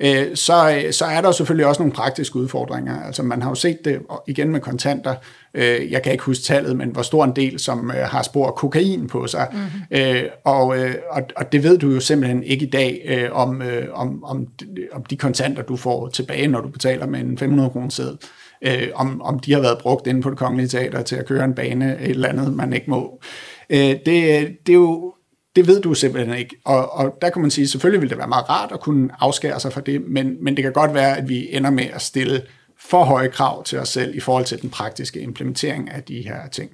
øh, 0.00 0.36
så, 0.36 0.84
så 0.90 1.04
er 1.04 1.20
der 1.20 1.32
selvfølgelig 1.32 1.66
også 1.66 1.82
nogle 1.82 1.92
praktiske 1.92 2.36
udfordringer. 2.36 3.02
Altså 3.02 3.22
man 3.22 3.42
har 3.42 3.50
jo 3.50 3.54
set 3.54 3.84
det 3.84 4.02
igen 4.26 4.48
med 4.48 4.60
kontanter. 4.60 5.14
Øh, 5.54 5.92
jeg 5.92 6.02
kan 6.02 6.12
ikke 6.12 6.24
huske 6.24 6.44
tallet, 6.44 6.76
men 6.76 6.88
hvor 6.88 7.02
stor 7.02 7.24
en 7.24 7.36
del, 7.36 7.58
som 7.58 7.90
øh, 7.90 7.96
har 7.96 8.22
spor 8.22 8.50
kokain 8.50 9.06
på 9.06 9.26
sig. 9.26 9.48
Mm-hmm. 9.52 9.68
Øh, 9.90 10.24
og, 10.44 10.78
øh, 10.78 10.94
og, 11.10 11.22
og 11.36 11.52
det 11.52 11.62
ved 11.62 11.78
du 11.78 11.90
jo 11.90 12.00
simpelthen 12.00 12.42
ikke 12.42 12.66
i 12.66 12.70
dag, 12.70 13.02
øh, 13.04 13.32
om, 13.32 13.62
øh, 13.62 13.86
om, 13.92 14.24
om, 14.24 14.46
om 14.92 15.04
de 15.04 15.16
kontanter, 15.16 15.62
du 15.62 15.76
får 15.76 16.08
tilbage, 16.08 16.48
når 16.48 16.60
du 16.60 16.68
betaler 16.68 17.06
med 17.06 17.20
en 17.20 17.38
500 17.38 17.70
kroner 17.70 17.88
seddel 17.88 18.18
øh, 18.64 18.88
om, 18.94 19.22
om 19.22 19.38
de 19.38 19.52
har 19.52 19.60
været 19.60 19.78
brugt 19.78 20.06
inde 20.06 20.22
på 20.22 20.30
det 20.30 20.38
kongelige 20.38 20.68
teater 20.68 21.02
til 21.02 21.16
at 21.16 21.26
køre 21.26 21.44
en 21.44 21.54
bane, 21.54 22.00
et 22.00 22.10
eller 22.10 22.28
andet, 22.28 22.52
man 22.52 22.72
ikke 22.72 22.90
må. 22.90 23.20
Øh, 23.70 23.78
det, 23.78 24.06
det 24.06 24.68
er 24.68 24.72
jo 24.72 25.13
det 25.56 25.66
ved 25.66 25.82
du 25.82 25.94
simpelthen 25.94 26.38
ikke. 26.38 26.56
Og, 26.64 26.92
og 26.92 27.18
der 27.22 27.30
kan 27.30 27.42
man 27.42 27.50
sige, 27.50 27.68
selvfølgelig 27.68 28.00
vil 28.00 28.10
det 28.10 28.18
være 28.18 28.28
meget 28.28 28.50
rart 28.50 28.72
at 28.72 28.80
kunne 28.80 29.10
afskære 29.20 29.60
sig 29.60 29.72
fra 29.72 29.80
det, 29.80 30.02
men, 30.08 30.44
men 30.44 30.56
det 30.56 30.62
kan 30.62 30.72
godt 30.72 30.94
være, 30.94 31.16
at 31.16 31.28
vi 31.28 31.56
ender 31.56 31.70
med 31.70 31.86
at 31.92 32.02
stille 32.02 32.42
for 32.78 33.04
høje 33.04 33.28
krav 33.28 33.64
til 33.64 33.78
os 33.78 33.88
selv 33.88 34.16
i 34.16 34.20
forhold 34.20 34.44
til 34.44 34.62
den 34.62 34.70
praktiske 34.70 35.20
implementering 35.20 35.90
af 35.90 36.02
de 36.02 36.22
her 36.22 36.48
ting. 36.48 36.70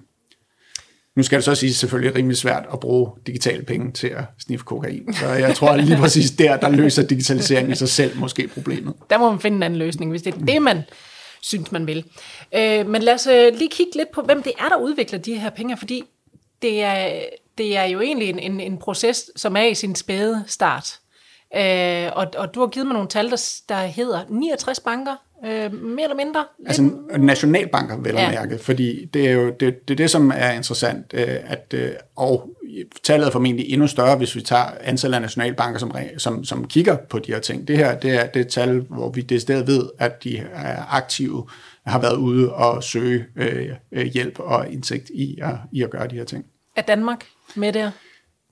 Nu 1.16 1.22
skal 1.22 1.36
det 1.36 1.44
så 1.44 1.54
sige, 1.54 1.74
selvfølgelig 1.74 2.14
rimelig 2.14 2.36
svært 2.36 2.64
at 2.72 2.80
bruge 2.80 3.10
digitale 3.26 3.62
penge 3.62 3.92
til 3.92 4.06
at 4.06 4.24
sniffe 4.38 4.64
kokain. 4.64 5.14
Så 5.14 5.28
jeg 5.28 5.54
tror 5.54 5.76
lige 5.76 5.96
præcis 5.96 6.30
der, 6.30 6.56
der 6.56 6.68
løser 6.68 7.06
digitaliseringen 7.06 7.72
i 7.72 7.74
sig 7.74 7.88
selv 7.88 8.16
måske 8.16 8.48
problemet. 8.48 8.94
Der 9.10 9.18
må 9.18 9.30
man 9.30 9.40
finde 9.40 9.56
en 9.56 9.62
anden 9.62 9.78
løsning, 9.78 10.10
hvis 10.10 10.22
det 10.22 10.34
er 10.34 10.38
det, 10.38 10.62
man 10.62 10.82
synes, 11.40 11.72
man 11.72 11.86
vil. 11.86 12.04
Øh, 12.54 12.88
men 12.88 13.02
lad 13.02 13.14
os 13.14 13.26
øh, 13.26 13.54
lige 13.58 13.70
kigge 13.70 13.96
lidt 13.96 14.10
på, 14.14 14.22
hvem 14.22 14.42
det 14.42 14.52
er, 14.58 14.68
der 14.68 14.76
udvikler 14.76 15.18
de 15.18 15.34
her 15.34 15.50
penge, 15.50 15.76
fordi 15.76 16.02
det 16.62 16.82
er, 16.82 17.20
det 17.60 17.76
er 17.76 17.84
jo 17.84 18.00
egentlig 18.00 18.28
en, 18.28 18.38
en, 18.38 18.60
en 18.60 18.78
proces, 18.78 19.30
som 19.36 19.56
er 19.56 19.62
i 19.62 19.74
sin 19.74 19.94
spæde 19.94 20.44
start. 20.46 20.98
Øh, 21.56 22.10
og, 22.12 22.26
og 22.36 22.54
du 22.54 22.60
har 22.60 22.66
givet 22.66 22.86
mig 22.86 22.94
nogle 22.94 23.08
tal, 23.08 23.30
der, 23.30 23.60
der 23.68 23.86
hedder 23.86 24.24
69 24.28 24.80
banker, 24.80 25.16
øh, 25.44 25.74
mere 25.74 26.04
eller 26.04 26.16
mindre. 26.16 26.44
Altså 26.66 26.90
nationalbanker, 27.18 27.96
vel 27.96 28.16
at 28.16 28.22
ja. 28.22 28.30
mærke, 28.30 28.58
fordi 28.58 29.04
det 29.04 29.28
er 29.28 29.32
jo 29.32 29.46
det, 29.46 29.88
det, 29.88 29.94
er 29.94 29.96
det 29.96 30.10
som 30.10 30.32
er 30.34 30.50
interessant, 30.50 31.14
øh, 31.14 31.36
at, 31.46 31.74
øh, 31.74 31.90
og 32.16 32.50
tallet 33.02 33.26
er 33.26 33.30
formentlig 33.30 33.72
endnu 33.72 33.86
større, 33.86 34.16
hvis 34.16 34.36
vi 34.36 34.40
tager 34.40 34.66
antallet 34.80 35.14
af 35.14 35.22
nationalbanker, 35.22 35.78
som, 35.78 35.92
som, 36.18 36.44
som 36.44 36.66
kigger 36.66 36.96
på 36.96 37.18
de 37.18 37.32
her 37.32 37.40
ting. 37.40 37.68
Det 37.68 37.76
her 37.76 37.98
det 37.98 38.14
er 38.14 38.26
det 38.26 38.48
tal, 38.48 38.80
hvor 38.80 39.10
vi 39.10 39.20
det 39.20 39.66
ved, 39.66 39.90
at 39.98 40.24
de 40.24 40.38
er 40.38 40.94
aktive, 40.94 41.46
har 41.86 41.98
været 41.98 42.16
ude 42.16 42.52
og 42.52 42.84
søge 42.84 43.24
øh, 43.36 43.68
øh, 43.92 44.06
hjælp 44.06 44.38
og 44.38 44.70
indsigt 44.70 45.10
i 45.14 45.38
at, 45.42 45.54
i 45.72 45.82
at 45.82 45.90
gøre 45.90 46.08
de 46.08 46.14
her 46.14 46.24
ting. 46.24 46.44
Er 46.76 46.82
Danmark 46.82 47.26
med 47.54 47.72
der? 47.72 47.90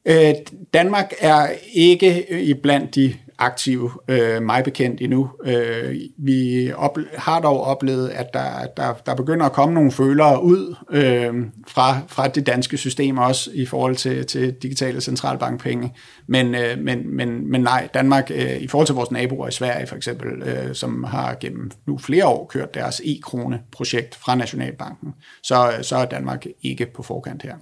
Øh, 0.09 0.35
Danmark 0.75 1.13
er 1.21 1.49
ikke 1.75 2.43
i 2.43 2.55
blandt 2.55 2.95
de 2.95 3.15
aktive, 3.39 3.91
øh, 4.09 4.43
mig 4.43 4.65
bekendt 4.65 5.01
endnu. 5.01 5.31
Øh, 5.45 5.97
vi 6.17 6.73
op, 6.73 6.99
har 7.15 7.41
dog 7.41 7.65
oplevet, 7.65 8.09
at 8.09 8.35
der, 8.35 8.67
der, 8.77 8.93
der 9.07 9.15
begynder 9.15 9.47
at 9.47 9.53
komme 9.53 9.75
nogle 9.75 9.93
følere 9.93 10.43
ud 10.43 10.77
øh, 10.91 11.35
fra, 11.69 11.99
fra 12.09 12.29
det 12.29 12.47
danske 12.47 12.77
system 12.77 13.19
også 13.19 13.51
i 13.55 13.67
forhold 13.67 13.97
til, 13.97 14.27
til 14.27 14.55
digitale 14.55 15.01
centralbankpenge. 15.01 15.95
Men, 16.27 16.55
øh, 16.55 16.79
men, 16.79 17.17
men, 17.17 17.51
men 17.51 17.61
nej, 17.61 17.89
Danmark 17.95 18.31
øh, 18.35 18.57
i 18.57 18.69
forhold 18.69 18.87
til 18.87 18.95
vores 18.95 19.11
naboer 19.11 19.49
i 19.49 19.53
Sverige 19.53 19.87
for 19.87 19.97
eksempel, 19.97 20.43
øh, 20.43 20.75
som 20.75 21.05
har 21.05 21.37
gennem 21.41 21.71
nu 21.87 21.99
flere 21.99 22.27
år 22.27 22.47
kørt 22.47 22.75
deres 22.75 23.01
e-krone-projekt 23.05 24.15
fra 24.15 24.35
Nationalbanken, 24.35 25.15
så, 25.43 25.73
så 25.83 25.97
er 25.97 26.05
Danmark 26.05 26.47
ikke 26.63 26.87
på 26.95 27.03
forkant 27.03 27.43
her. 27.43 27.55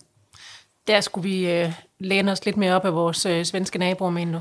Der 0.86 1.00
skulle 1.00 1.30
vi 1.30 1.50
øh, 1.50 1.72
læne 2.00 2.32
os 2.32 2.44
lidt 2.44 2.56
mere 2.56 2.74
op 2.74 2.84
af 2.84 2.94
vores 2.94 3.26
øh, 3.26 3.44
svenske 3.44 3.78
naboer, 3.78 4.10
mener 4.10 4.32
du? 4.32 4.40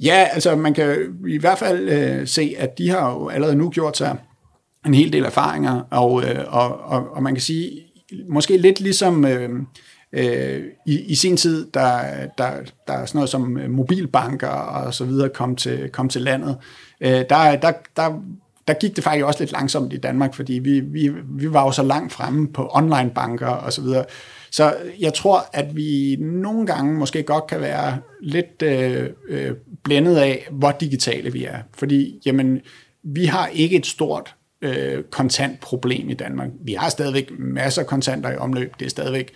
Ja, 0.00 0.28
altså 0.32 0.56
man 0.56 0.74
kan 0.74 1.18
i 1.28 1.38
hvert 1.38 1.58
fald 1.58 1.88
øh, 1.88 2.26
se, 2.28 2.54
at 2.58 2.78
de 2.78 2.90
har 2.90 3.10
jo 3.10 3.28
allerede 3.28 3.56
nu 3.56 3.70
gjort 3.70 3.96
sig 3.96 4.18
en 4.86 4.94
hel 4.94 5.12
del 5.12 5.24
erfaringer, 5.24 5.80
og, 5.90 6.22
øh, 6.24 6.44
og, 6.48 6.80
og, 6.80 7.06
og 7.12 7.22
man 7.22 7.34
kan 7.34 7.42
sige, 7.42 7.70
måske 8.28 8.56
lidt 8.56 8.80
ligesom 8.80 9.24
øh, 9.24 9.50
øh, 10.12 10.62
i, 10.86 11.00
i 11.00 11.14
sin 11.14 11.36
tid, 11.36 11.70
der, 11.74 12.00
der, 12.38 12.50
der 12.86 12.92
er 12.92 13.06
sådan 13.06 13.18
noget 13.18 13.30
som 13.30 13.58
øh, 13.58 13.70
mobilbanker 13.70 14.48
og 14.48 14.94
så 14.94 15.04
videre 15.04 15.28
kom 15.28 15.56
til, 15.56 15.90
kom 15.92 16.08
til 16.08 16.22
landet, 16.22 16.56
øh, 17.00 17.10
der, 17.10 17.56
der, 17.56 17.72
der, 17.96 18.22
der 18.68 18.74
gik 18.74 18.96
det 18.96 19.04
faktisk 19.04 19.24
også 19.24 19.40
lidt 19.40 19.52
langsomt 19.52 19.92
i 19.92 19.96
Danmark, 19.96 20.34
fordi 20.34 20.52
vi, 20.52 20.80
vi, 20.80 21.10
vi 21.24 21.52
var 21.52 21.64
jo 21.64 21.72
så 21.72 21.82
langt 21.82 22.12
fremme 22.12 22.48
på 22.48 22.70
online 22.72 23.10
banker 23.14 23.46
og 23.46 23.72
så 23.72 23.82
videre, 23.82 24.04
så 24.52 24.76
jeg 25.00 25.14
tror, 25.14 25.46
at 25.52 25.76
vi 25.76 26.16
nogle 26.20 26.66
gange 26.66 26.98
måske 26.98 27.22
godt 27.22 27.46
kan 27.46 27.60
være 27.60 27.98
lidt 28.22 28.62
øh, 28.62 29.10
øh, 29.28 29.52
blændet 29.82 30.16
af, 30.16 30.48
hvor 30.50 30.70
digitale 30.80 31.32
vi 31.32 31.44
er. 31.44 31.58
Fordi 31.74 32.20
jamen, 32.26 32.60
vi 33.02 33.24
har 33.24 33.46
ikke 33.46 33.76
et 33.76 33.86
stort 33.86 34.34
øh, 34.62 35.02
kontantproblem 35.02 36.08
i 36.08 36.14
Danmark. 36.14 36.48
Vi 36.64 36.72
har 36.72 36.88
stadigvæk 36.88 37.30
masser 37.38 37.82
af 37.82 37.88
kontanter 37.88 38.30
i 38.30 38.36
omløb. 38.36 38.72
Det 38.78 38.86
er 38.86 38.90
stadigvæk 38.90 39.32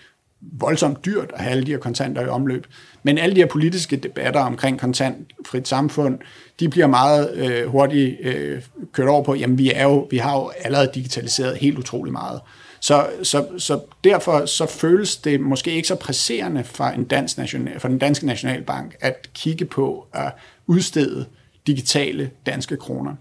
voldsomt 0.53 1.05
dyrt 1.05 1.31
at 1.35 1.41
have 1.41 1.51
alle 1.51 1.65
de 1.65 1.71
her 1.71 1.79
kontanter 1.79 2.23
i 2.23 2.29
omløb. 2.29 2.67
Men 3.03 3.19
alle 3.19 3.35
de 3.35 3.41
her 3.41 3.47
politiske 3.47 3.97
debatter 3.97 4.41
omkring 4.41 4.81
kontantfrit 4.81 5.69
samfund, 5.69 6.19
de 6.61 6.69
bliver 6.69 6.87
meget 6.87 7.35
øh, 7.35 7.67
hurtigt 7.67 8.17
øh, 8.21 8.63
kørt 8.93 9.09
over 9.09 9.25
på, 9.25 9.35
jamen 9.35 9.59
vi, 9.59 9.73
er 9.73 9.83
jo, 9.85 10.07
vi 10.11 10.17
har 10.17 10.37
jo 10.37 10.51
allerede 10.61 10.91
digitaliseret 10.95 11.57
helt 11.57 11.79
utrolig 11.79 12.13
meget. 12.13 12.41
Så, 12.81 13.07
så, 13.23 13.47
så 13.59 13.81
derfor 14.05 14.47
så 14.47 14.67
føles 14.67 15.17
det 15.17 15.41
måske 15.41 15.73
ikke 15.73 15.89
så 15.89 15.95
presserende 15.95 16.65
for, 16.65 16.85
en 16.85 17.05
dansk 17.05 17.39
national, 17.39 17.81
for 17.81 17.89
den 17.89 17.99
danske 17.99 18.27
nationalbank 18.27 18.97
at 19.01 19.29
kigge 19.35 19.65
på 19.65 20.07
at 20.13 20.33
udstede 20.67 21.27
digitale 21.67 22.31
danske 22.47 22.77
kroner. 22.77 23.15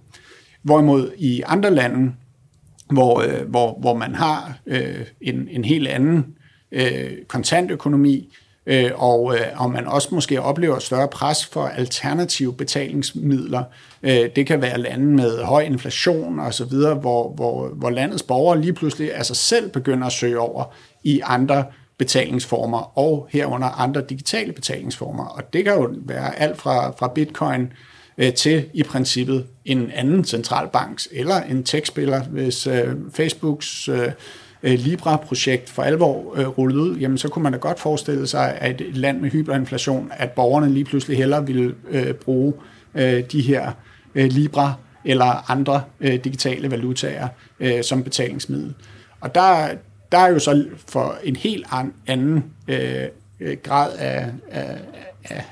Hvorimod 0.62 1.12
i 1.18 1.44
andre 1.46 1.72
lande, 1.72 2.14
hvor, 2.92 3.22
øh, 3.22 3.50
hvor, 3.50 3.80
hvor 3.80 3.94
man 3.94 4.16
har 4.16 4.60
øh, 4.66 5.06
en, 5.22 5.48
en 5.52 5.66
helt 5.66 5.88
anden 5.88 6.36
øh, 6.74 7.12
kontantøkonomi, 7.28 8.34
øh, 8.66 8.92
og, 8.96 9.36
øh, 9.36 9.42
og 9.56 9.72
man 9.72 9.88
også 9.88 10.08
måske 10.12 10.42
oplever 10.42 10.80
større 10.80 11.08
pres 11.08 11.46
for 11.46 11.66
alternative 11.68 12.54
betalingsmidler. 12.54 13.64
Øh, 14.04 14.30
det 14.36 14.48
kan 14.48 14.62
være 14.62 14.78
lande 14.78 15.06
med 15.06 15.44
høj 15.44 15.62
inflation 15.62 16.40
osv., 16.40 16.76
hvor, 17.02 17.34
hvor, 17.36 17.68
hvor 17.68 17.90
landets 17.90 18.24
borgere 18.24 18.62
lige 18.62 18.74
pludselig 18.74 19.14
af 19.14 19.26
sig 19.26 19.36
selv 19.36 19.70
begynder 19.70 20.08
at 20.08 20.14
søge 20.14 20.40
over 20.40 20.74
i 21.04 21.22
andre 21.24 21.66
betalingsformer, 21.98 22.98
og 22.98 23.28
herunder 23.32 23.68
andre 23.68 24.02
digitale 24.10 24.54
betalingsformer. 24.54 25.26
Og 25.26 25.54
det 25.54 25.64
kan 25.64 25.74
jo 25.74 25.94
være 26.06 26.40
alt 26.40 26.58
fra, 26.58 26.92
fra 26.92 27.08
bitcoin 27.08 27.74
øh, 28.18 28.34
til 28.34 28.66
i 28.74 28.84
princippet 28.84 29.46
en 29.66 29.92
anden 29.92 30.26
centralbanks 30.26 31.08
eller 31.12 31.42
en 31.42 31.64
techspiller, 31.64 32.24
hvis 32.24 32.68
øh, 32.68 32.96
Facebooks 33.14 33.90
øh, 33.90 34.12
øh, 34.64 34.80
Libra-projekt 34.80 35.70
for 35.70 35.84
alvor 35.84 36.34
øh, 36.38 36.48
rullet 36.48 36.80
ud, 36.80 36.98
jamen 36.98 37.18
så 37.18 37.28
kunne 37.28 37.44
man 37.44 37.52
da 37.52 37.58
godt 37.58 37.80
forestille 37.80 38.28
sig, 38.28 38.58
at 38.62 38.82
et 38.82 38.98
land 38.98 39.20
med 39.20 39.30
hyperinflation, 39.30 40.12
at 40.14 40.32
borgerne 40.32 40.70
lige 40.74 40.86
pludselig 40.86 41.18
hellere 41.18 41.46
ville 41.46 41.76
øh, 41.90 42.14
bruge 42.14 42.54
øh, 42.96 43.24
de 43.32 43.42
her 43.42 43.72
øh, 44.16 44.32
Libra 44.32 44.74
eller 45.06 45.52
andre 45.52 45.84
øh, 46.00 46.24
digitale 46.24 46.72
valutaer 46.72 47.28
øh, 47.60 47.84
som 47.84 48.04
betalingsmiddel. 48.04 48.74
Og 49.22 49.36
der, 49.36 49.70
der 50.12 50.18
er 50.18 50.28
jo 50.28 50.40
så 50.40 50.66
for 50.88 51.16
en 51.24 51.36
helt 51.36 51.66
anden 52.08 52.44
øh, 52.68 53.06
øh 53.40 53.58
grad 53.64 53.92
af, 53.98 54.32
af, 54.52 54.78
af, 55.30 55.44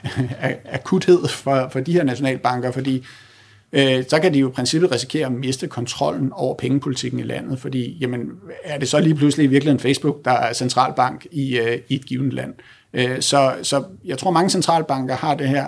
af 0.42 0.60
akuthed 0.66 1.28
for, 1.28 1.70
for 1.72 1.80
de 1.80 1.94
her 1.94 2.04
nationalbanker, 2.04 2.72
fordi 2.72 3.06
øh, 3.74 4.04
så 4.10 4.20
kan 4.22 4.34
de 4.34 4.40
jo 4.40 4.50
i 4.50 4.52
princippet 4.52 4.92
risikere 4.92 5.26
at 5.26 5.32
miste 5.32 5.68
kontrollen 5.68 6.32
over 6.34 6.56
pengepolitikken 6.56 7.20
i 7.20 7.24
landet, 7.24 7.60
fordi 7.60 7.98
jamen, 8.02 8.30
er 8.64 8.78
det 8.78 8.90
så 8.90 9.00
lige 9.00 9.16
pludselig 9.16 9.44
i 9.44 9.48
virkeligheden 9.48 9.80
Facebook, 9.80 10.26
der 10.26 10.32
er 10.32 10.54
centralbank 10.54 11.26
i, 11.32 11.58
øh, 11.58 11.80
i 11.90 11.96
et 11.96 12.06
givet 12.06 12.34
land. 12.34 12.54
Øh, 12.94 13.22
så, 13.22 13.56
så 13.64 13.84
jeg 14.06 14.18
tror, 14.18 14.32
mange 14.32 14.50
centralbanker 14.50 15.16
har 15.16 15.36
det 15.36 15.50
her, 15.50 15.68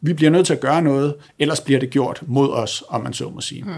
vi 0.00 0.12
bliver 0.12 0.30
nødt 0.30 0.46
til 0.46 0.54
at 0.54 0.60
gøre 0.60 0.82
noget, 0.82 1.14
ellers 1.38 1.60
bliver 1.60 1.80
det 1.80 1.90
gjort 1.90 2.22
mod 2.26 2.50
os, 2.50 2.84
om 2.88 3.00
man 3.00 3.12
så 3.12 3.30
må 3.30 3.40
sige. 3.40 3.62
Hmm. 3.62 3.72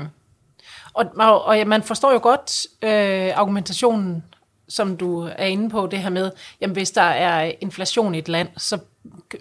Og, 0.94 1.04
og, 1.18 1.44
og 1.44 1.58
ja, 1.58 1.64
man 1.64 1.82
forstår 1.82 2.12
jo 2.12 2.18
godt 2.22 2.66
øh, 2.82 3.38
argumentationen 3.38 4.22
som 4.68 4.96
du 4.96 5.20
er 5.20 5.44
inde 5.44 5.70
på, 5.70 5.88
det 5.90 5.98
her 5.98 6.10
med, 6.10 6.30
jamen 6.60 6.76
hvis 6.76 6.90
der 6.90 7.02
er 7.02 7.52
inflation 7.60 8.14
i 8.14 8.18
et 8.18 8.28
land, 8.28 8.48
så, 8.56 8.78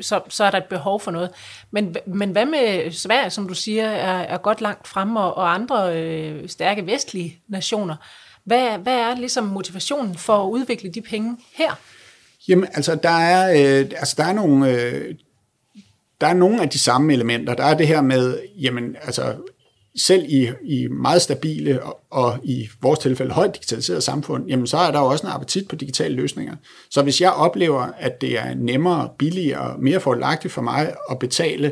så, 0.01 0.21
så 0.29 0.43
er 0.43 0.51
der 0.51 0.57
et 0.57 0.65
behov 0.65 0.99
for 0.99 1.11
noget. 1.11 1.29
Men, 1.71 1.95
men 2.05 2.31
hvad 2.31 2.45
med 2.45 2.91
Sverige, 2.91 3.29
som 3.29 3.47
du 3.47 3.53
siger, 3.53 3.87
er, 3.87 4.19
er 4.19 4.37
godt 4.37 4.61
langt 4.61 4.87
fremme, 4.87 5.19
og, 5.19 5.37
og 5.37 5.53
andre 5.53 6.01
øh, 6.01 6.49
stærke 6.49 6.85
vestlige 6.85 7.39
nationer? 7.47 7.95
Hvad, 8.43 8.77
hvad 8.77 8.95
er 8.95 9.15
ligesom 9.15 9.43
motivationen 9.43 10.15
for 10.15 10.43
at 10.43 10.49
udvikle 10.49 10.91
de 10.91 11.01
penge 11.01 11.37
her? 11.53 11.75
Jamen, 12.47 12.69
altså, 12.73 12.95
der 12.95 13.09
er, 13.09 13.51
øh, 13.51 13.91
altså, 13.97 14.15
der 14.17 14.23
er 14.23 14.33
nogle... 14.33 14.71
Øh, 14.71 15.15
der 16.21 16.27
er 16.27 16.33
nogle 16.33 16.61
af 16.61 16.69
de 16.69 16.79
samme 16.79 17.13
elementer. 17.13 17.53
Der 17.53 17.63
er 17.63 17.77
det 17.77 17.87
her 17.87 18.01
med, 18.01 18.39
jamen, 18.57 18.95
altså, 19.01 19.35
selv 19.97 20.25
i, 20.27 20.49
i 20.63 20.87
meget 20.87 21.21
stabile 21.21 21.83
og, 21.83 21.99
og 22.11 22.39
i 22.43 22.67
vores 22.81 22.99
tilfælde 22.99 23.31
højt 23.31 23.55
digitaliseret 23.55 24.03
samfund, 24.03 24.47
jamen 24.47 24.67
så 24.67 24.77
er 24.77 24.91
der 24.91 24.99
jo 24.99 25.05
også 25.05 25.27
en 25.27 25.33
appetit 25.33 25.67
på 25.67 25.75
digitale 25.75 26.15
løsninger. 26.15 26.55
Så 26.89 27.03
hvis 27.03 27.21
jeg 27.21 27.31
oplever, 27.31 27.87
at 27.97 28.21
det 28.21 28.39
er 28.39 28.53
nemmere, 28.53 29.09
billigere 29.19 29.73
og 29.73 29.83
mere 29.83 29.99
fordelagtigt 29.99 30.53
for 30.53 30.61
mig 30.61 30.93
at 31.11 31.19
betale 31.19 31.71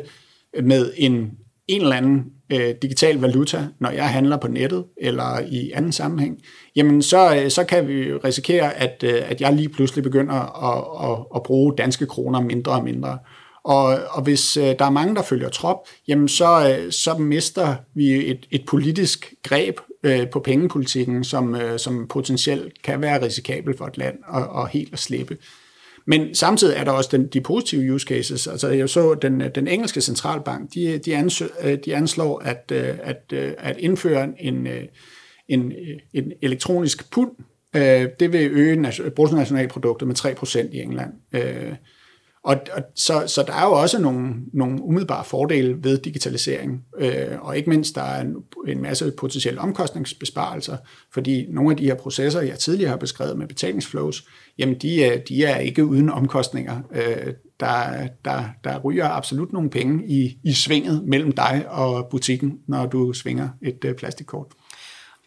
med 0.62 0.92
en, 0.96 1.30
en 1.68 1.80
eller 1.80 1.96
anden 1.96 2.24
øh, 2.52 2.74
digital 2.82 3.16
valuta, 3.20 3.66
når 3.80 3.90
jeg 3.90 4.08
handler 4.08 4.36
på 4.36 4.48
nettet 4.48 4.84
eller 4.96 5.40
i 5.46 5.70
anden 5.70 5.92
sammenhæng, 5.92 6.38
jamen 6.76 7.02
så, 7.02 7.36
øh, 7.36 7.50
så 7.50 7.64
kan 7.64 7.88
vi 7.88 8.12
risikere, 8.12 8.74
at, 8.74 9.04
øh, 9.06 9.22
at 9.30 9.40
jeg 9.40 9.52
lige 9.52 9.68
pludselig 9.68 10.04
begynder 10.04 10.34
at, 10.64 11.10
at, 11.10 11.26
at 11.36 11.42
bruge 11.42 11.74
danske 11.78 12.06
kroner 12.06 12.40
mindre 12.40 12.72
og 12.72 12.84
mindre. 12.84 13.18
Og, 13.64 13.98
og 14.10 14.22
hvis 14.22 14.56
øh, 14.56 14.64
der 14.64 14.84
er 14.84 14.90
mange, 14.90 15.14
der 15.14 15.22
følger 15.22 15.48
trop, 15.48 15.76
jamen 16.08 16.28
så, 16.28 16.76
øh, 16.78 16.92
så 16.92 17.14
mister 17.18 17.76
vi 17.94 18.30
et, 18.30 18.46
et 18.50 18.64
politisk 18.66 19.34
greb 19.42 19.76
øh, 20.02 20.30
på 20.30 20.40
pengepolitikken, 20.40 21.24
som, 21.24 21.54
øh, 21.54 21.78
som 21.78 22.08
potentielt 22.08 22.82
kan 22.82 23.00
være 23.00 23.24
risikabel 23.24 23.76
for 23.76 23.84
et 23.86 23.98
land 23.98 24.18
og, 24.26 24.46
og 24.48 24.68
helt 24.68 24.92
at 24.92 24.98
slippe. 24.98 25.36
Men 26.06 26.34
samtidig 26.34 26.76
er 26.76 26.84
der 26.84 26.92
også 26.92 27.10
den, 27.12 27.26
de 27.26 27.40
positive 27.40 27.94
use 27.94 28.06
cases. 28.06 28.46
Altså 28.46 28.68
jeg 28.68 28.88
så, 28.88 29.14
den, 29.14 29.42
øh, 29.42 29.50
den 29.54 29.68
engelske 29.68 30.00
centralbank, 30.00 30.74
de, 30.74 30.98
de, 30.98 31.16
ansø, 31.16 31.44
øh, 31.62 31.78
de 31.84 31.96
anslår, 31.96 32.38
at, 32.38 32.72
øh, 32.72 32.94
at, 33.02 33.32
at 33.58 33.76
indføre 33.78 34.32
en, 34.38 34.66
en, 35.48 35.72
en 36.12 36.32
elektronisk 36.42 37.10
pund, 37.10 37.30
det 38.20 38.32
vil 38.32 38.50
øge 38.52 38.92
bruttonationalproduktet 39.16 40.08
med 40.08 40.16
3% 40.18 40.58
i 40.72 40.80
England. 40.80 41.12
Og, 42.44 42.56
og 42.72 42.82
så, 42.94 43.24
så 43.26 43.42
der 43.42 43.52
er 43.52 43.64
jo 43.64 43.72
også 43.72 44.00
nogle, 44.00 44.34
nogle 44.52 44.82
umiddelbare 44.82 45.24
fordele 45.24 45.84
ved 45.84 45.98
digitalisering, 45.98 46.84
øh, 46.98 47.40
og 47.40 47.56
ikke 47.56 47.70
mindst 47.70 47.94
der 47.94 48.02
er 48.02 48.20
en, 48.20 48.36
en 48.68 48.82
masse 48.82 49.12
potentielle 49.18 49.60
omkostningsbesparelser, 49.60 50.76
fordi 51.12 51.46
nogle 51.50 51.70
af 51.70 51.76
de 51.76 51.84
her 51.84 51.94
processer, 51.94 52.40
jeg 52.40 52.58
tidligere 52.58 52.90
har 52.90 52.96
beskrevet 52.96 53.38
med 53.38 53.46
betalingsflows, 53.46 54.24
jamen 54.58 54.74
de 54.78 55.22
de 55.28 55.44
er 55.44 55.56
ikke 55.56 55.84
uden 55.84 56.10
omkostninger. 56.10 56.80
Øh, 56.92 57.34
der, 57.60 58.08
der, 58.24 58.44
der 58.64 58.78
ryger 58.78 59.08
absolut 59.08 59.52
nogle 59.52 59.70
penge 59.70 60.08
i, 60.08 60.38
i 60.44 60.52
svinget 60.52 61.04
mellem 61.04 61.32
dig 61.32 61.64
og 61.68 62.08
butikken, 62.10 62.58
når 62.68 62.86
du 62.86 63.12
svinger 63.12 63.48
et 63.62 63.84
øh, 63.84 63.94
plastikkort. 63.94 64.46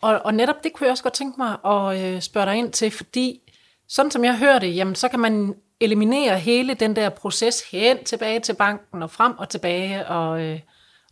Og, 0.01 0.19
og 0.25 0.33
netop 0.33 0.63
det 0.63 0.73
kunne 0.73 0.85
jeg 0.85 0.91
også 0.91 1.03
godt 1.03 1.13
tænke 1.13 1.35
mig 1.37 1.57
at 1.65 2.15
øh, 2.15 2.21
spørge 2.21 2.45
dig 2.45 2.55
ind 2.55 2.71
til, 2.71 2.91
fordi 2.91 3.39
sådan 3.87 4.11
som 4.11 4.23
jeg 4.23 4.37
hører 4.37 4.59
det, 4.59 4.75
jamen, 4.75 4.95
så 4.95 5.07
kan 5.07 5.19
man 5.19 5.53
eliminere 5.79 6.39
hele 6.39 6.73
den 6.73 6.95
der 6.95 7.09
proces 7.09 7.69
hen 7.71 8.03
tilbage 8.03 8.39
til 8.39 8.55
banken 8.55 9.03
og 9.03 9.11
frem 9.11 9.33
og 9.37 9.49
tilbage 9.49 10.07
og, 10.07 10.41
øh, 10.41 10.59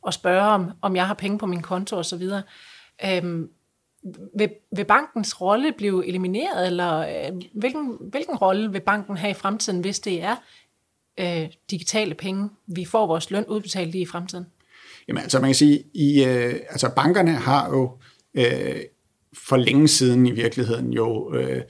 og 0.01 0.13
spørge, 0.13 0.41
om, 0.41 0.71
om 0.81 0.95
jeg 0.95 1.07
har 1.07 1.13
penge 1.13 1.37
på 1.37 1.45
min 1.45 1.61
konto 1.61 1.95
osv. 1.95 2.23
Øhm, 3.05 3.49
vil, 4.37 4.49
vil 4.75 4.85
bankens 4.85 5.41
rolle 5.41 5.73
blive 5.77 6.07
elimineret, 6.07 6.67
eller 6.67 6.97
øh, 6.97 7.41
hvilken, 7.53 7.97
hvilken 8.01 8.35
rolle 8.35 8.71
vil 8.71 8.81
banken 8.81 9.17
have 9.17 9.31
i 9.31 9.33
fremtiden, 9.33 9.79
hvis 9.79 9.99
det 9.99 10.23
er 10.23 10.35
øh, 11.19 11.49
digitale 11.71 12.13
penge, 12.13 12.49
vi 12.67 12.85
får 12.85 13.07
vores 13.07 13.31
løn 13.31 13.45
udbetalt 13.45 13.95
i 13.95 14.01
i 14.01 14.05
fremtiden? 14.05 14.45
Jamen 15.07 15.23
altså 15.23 15.39
man 15.39 15.47
kan 15.47 15.55
sige, 15.55 15.83
i, 15.93 16.23
øh, 16.23 16.53
altså 16.69 16.91
bankerne 16.95 17.31
har 17.31 17.69
jo 17.69 17.97
øh, 18.33 18.81
for 19.47 19.57
længe 19.57 19.87
siden 19.87 20.25
i 20.25 20.31
virkeligheden 20.31 20.93
jo 20.93 21.33
øh, 21.33 21.61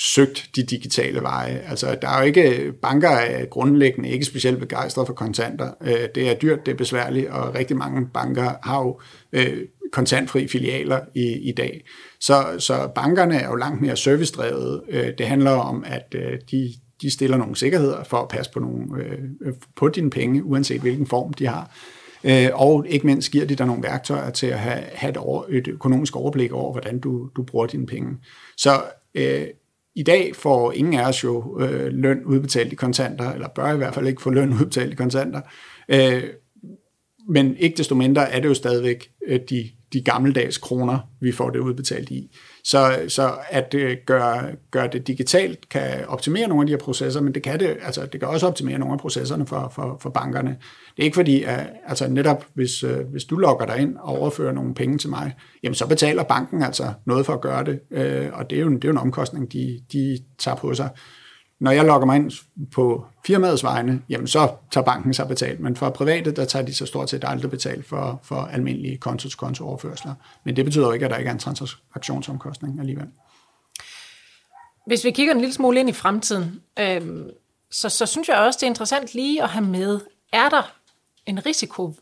søgt 0.00 0.50
de 0.56 0.62
digitale 0.62 1.20
veje. 1.20 1.62
Altså, 1.68 1.98
der 2.02 2.08
er 2.08 2.20
jo 2.20 2.26
ikke, 2.26 2.72
banker 2.82 3.08
er 3.08 3.44
grundlæggende 3.44 4.08
ikke 4.08 4.24
specielt 4.24 4.58
begejstrede 4.58 5.06
for 5.06 5.14
kontanter. 5.14 5.70
Øh, 5.82 6.08
det 6.14 6.30
er 6.30 6.34
dyrt, 6.34 6.66
det 6.66 6.72
er 6.72 6.76
besværligt, 6.76 7.28
og 7.28 7.54
rigtig 7.54 7.76
mange 7.76 8.08
banker 8.14 8.52
har 8.62 8.80
jo 8.80 9.00
øh, 9.32 9.58
kontantfri 9.92 10.48
filialer 10.48 11.00
i, 11.14 11.48
i 11.48 11.52
dag. 11.52 11.84
Så, 12.20 12.44
så 12.58 12.88
bankerne 12.94 13.36
er 13.36 13.48
jo 13.48 13.54
langt 13.54 13.80
mere 13.80 13.96
servicedrevet. 13.96 14.82
Øh, 14.88 15.12
det 15.18 15.26
handler 15.26 15.50
om, 15.50 15.84
at 15.86 16.14
øh, 16.14 16.38
de, 16.50 16.72
de 17.02 17.10
stiller 17.10 17.36
nogle 17.36 17.56
sikkerheder 17.56 18.04
for 18.04 18.16
at 18.16 18.28
passe 18.28 18.52
på, 18.52 18.60
nogle, 18.60 18.86
på 19.76 19.88
dine 19.88 20.10
penge, 20.10 20.44
uanset 20.44 20.80
hvilken 20.80 21.06
form 21.06 21.32
de 21.32 21.46
har. 21.46 21.70
Og 22.54 22.86
ikke 22.88 23.06
mindst 23.06 23.30
giver 23.30 23.44
de 23.46 23.54
dig 23.54 23.66
nogle 23.66 23.82
værktøjer 23.82 24.30
til 24.30 24.46
at 24.46 24.58
have, 24.58 24.82
have 24.94 25.10
et, 25.10 25.16
over, 25.16 25.44
et 25.48 25.68
økonomisk 25.68 26.16
overblik 26.16 26.52
over, 26.52 26.72
hvordan 26.72 26.98
du, 26.98 27.30
du 27.36 27.42
bruger 27.42 27.66
dine 27.66 27.86
penge. 27.86 28.16
Så 28.56 28.70
i 29.98 30.02
dag 30.02 30.36
får 30.36 30.72
ingen 30.72 30.94
af 30.94 31.08
os 31.08 31.24
jo 31.24 31.60
øh, 31.60 31.86
løn 31.92 32.24
udbetalt 32.24 32.72
i 32.72 32.76
kontanter, 32.76 33.32
eller 33.32 33.48
bør 33.48 33.72
i 33.72 33.76
hvert 33.76 33.94
fald 33.94 34.06
ikke 34.06 34.22
få 34.22 34.30
løn 34.30 34.52
udbetalt 34.60 34.92
i 34.92 34.96
kontanter. 34.96 35.40
Øh, 35.88 36.22
men 37.28 37.56
ikke 37.56 37.76
desto 37.76 37.94
mindre 37.94 38.30
er 38.30 38.40
det 38.40 38.48
jo 38.48 38.54
stadigvæk 38.54 39.10
øh, 39.26 39.40
de, 39.50 39.70
de 39.92 40.02
gammeldags 40.02 40.58
kroner, 40.58 40.98
vi 41.20 41.32
får 41.32 41.50
det 41.50 41.58
udbetalt 41.58 42.10
i. 42.10 42.36
Så, 42.68 43.04
så 43.08 43.34
at 43.50 43.74
øh, 43.74 43.96
gøre, 44.06 44.50
gøre 44.70 44.88
det 44.92 45.06
digitalt 45.06 45.68
kan 45.68 46.04
optimere 46.08 46.48
nogle 46.48 46.62
af 46.62 46.66
de 46.66 46.72
her 46.72 46.78
processer, 46.78 47.20
men 47.20 47.34
det 47.34 47.42
kan, 47.42 47.60
det, 47.60 47.76
altså, 47.82 48.06
det 48.12 48.20
kan 48.20 48.28
også 48.28 48.46
optimere 48.46 48.78
nogle 48.78 48.92
af 48.92 48.98
processerne 48.98 49.46
for, 49.46 49.72
for, 49.74 49.96
for 50.00 50.10
bankerne. 50.10 50.50
Det 50.96 51.02
er 51.02 51.04
ikke 51.04 51.14
fordi, 51.14 51.42
at 51.42 51.66
altså 51.86 52.08
netop 52.08 52.44
hvis, 52.54 52.82
øh, 52.82 52.98
hvis 53.10 53.24
du 53.24 53.36
logger 53.36 53.66
dig 53.66 53.78
ind 53.78 53.96
og 53.96 54.18
overfører 54.18 54.52
nogle 54.52 54.74
penge 54.74 54.98
til 54.98 55.10
mig, 55.10 55.34
jamen 55.62 55.74
så 55.74 55.86
betaler 55.86 56.22
banken 56.22 56.62
altså 56.62 56.92
noget 57.04 57.26
for 57.26 57.32
at 57.32 57.40
gøre 57.40 57.64
det, 57.64 57.80
øh, 57.90 58.28
og 58.32 58.50
det 58.50 58.58
er 58.58 58.62
jo, 58.62 58.70
det 58.70 58.84
er 58.84 58.88
jo 58.88 58.92
en 58.92 58.98
omkostning, 58.98 59.52
de, 59.52 59.80
de 59.92 60.18
tager 60.38 60.56
på 60.56 60.74
sig. 60.74 60.88
Når 61.60 61.70
jeg 61.70 61.84
logger 61.84 62.06
mig 62.06 62.16
ind 62.16 62.32
på 62.72 63.06
firmaets 63.26 63.64
vegne, 63.64 64.02
jamen 64.08 64.26
så 64.26 64.52
tager 64.70 64.84
banken 64.84 65.14
sig 65.14 65.28
betalt, 65.28 65.60
men 65.60 65.76
for 65.76 65.90
private, 65.90 66.30
der 66.30 66.44
tager 66.44 66.64
de 66.64 66.74
så 66.74 66.86
stort 66.86 67.10
set 67.10 67.24
aldrig 67.26 67.50
betalt 67.50 67.86
for, 67.86 68.20
for 68.22 68.36
almindelige 68.36 68.96
konto-til-konto 68.96 69.64
overførsler. 69.64 70.14
Men 70.44 70.56
det 70.56 70.64
betyder 70.64 70.86
jo 70.86 70.92
ikke, 70.92 71.04
at 71.04 71.10
der 71.10 71.16
ikke 71.16 71.28
er 71.28 71.32
en 71.32 71.38
transaktionsomkostning 71.38 72.80
alligevel. 72.80 73.06
Hvis 74.86 75.04
vi 75.04 75.10
kigger 75.10 75.34
en 75.34 75.40
lille 75.40 75.54
smule 75.54 75.80
ind 75.80 75.88
i 75.88 75.92
fremtiden, 75.92 76.60
øh, 76.78 77.00
så, 77.70 77.88
så 77.88 78.06
synes 78.06 78.28
jeg 78.28 78.36
også, 78.36 78.56
det 78.56 78.62
er 78.62 78.70
interessant 78.70 79.14
lige 79.14 79.42
at 79.42 79.48
have 79.48 79.64
med, 79.64 80.00
er 80.32 80.48
der 80.48 80.72
en 81.26 81.46
risiko 81.46 81.94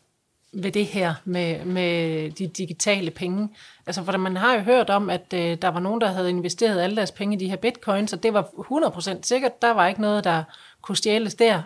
ved 0.53 0.73
det 0.73 0.87
her 0.87 1.15
med, 1.25 1.65
med 1.65 2.31
de 2.31 2.47
digitale 2.47 3.11
penge? 3.11 3.49
Altså, 3.87 4.03
for 4.03 4.17
man 4.17 4.37
har 4.37 4.55
jo 4.55 4.61
hørt 4.61 4.91
om, 4.91 5.11
at 5.11 5.35
øh, 5.35 5.57
der 5.63 5.69
var 5.69 5.81
nogen, 5.81 6.01
der 6.01 6.07
havde 6.07 6.29
investeret 6.29 6.81
alle 6.81 6.97
deres 6.97 7.11
penge 7.11 7.37
i 7.37 7.39
de 7.39 7.49
her 7.49 7.57
bitcoins, 7.57 8.13
og 8.13 8.23
det 8.23 8.35
var 8.35 8.43
100% 8.43 9.19
sikkert. 9.23 9.63
Der 9.63 9.71
var 9.71 9.87
ikke 9.87 10.01
noget, 10.01 10.25
der 10.25 10.43
kunne 10.83 10.97
stjæles 10.97 11.35
der. 11.35 11.63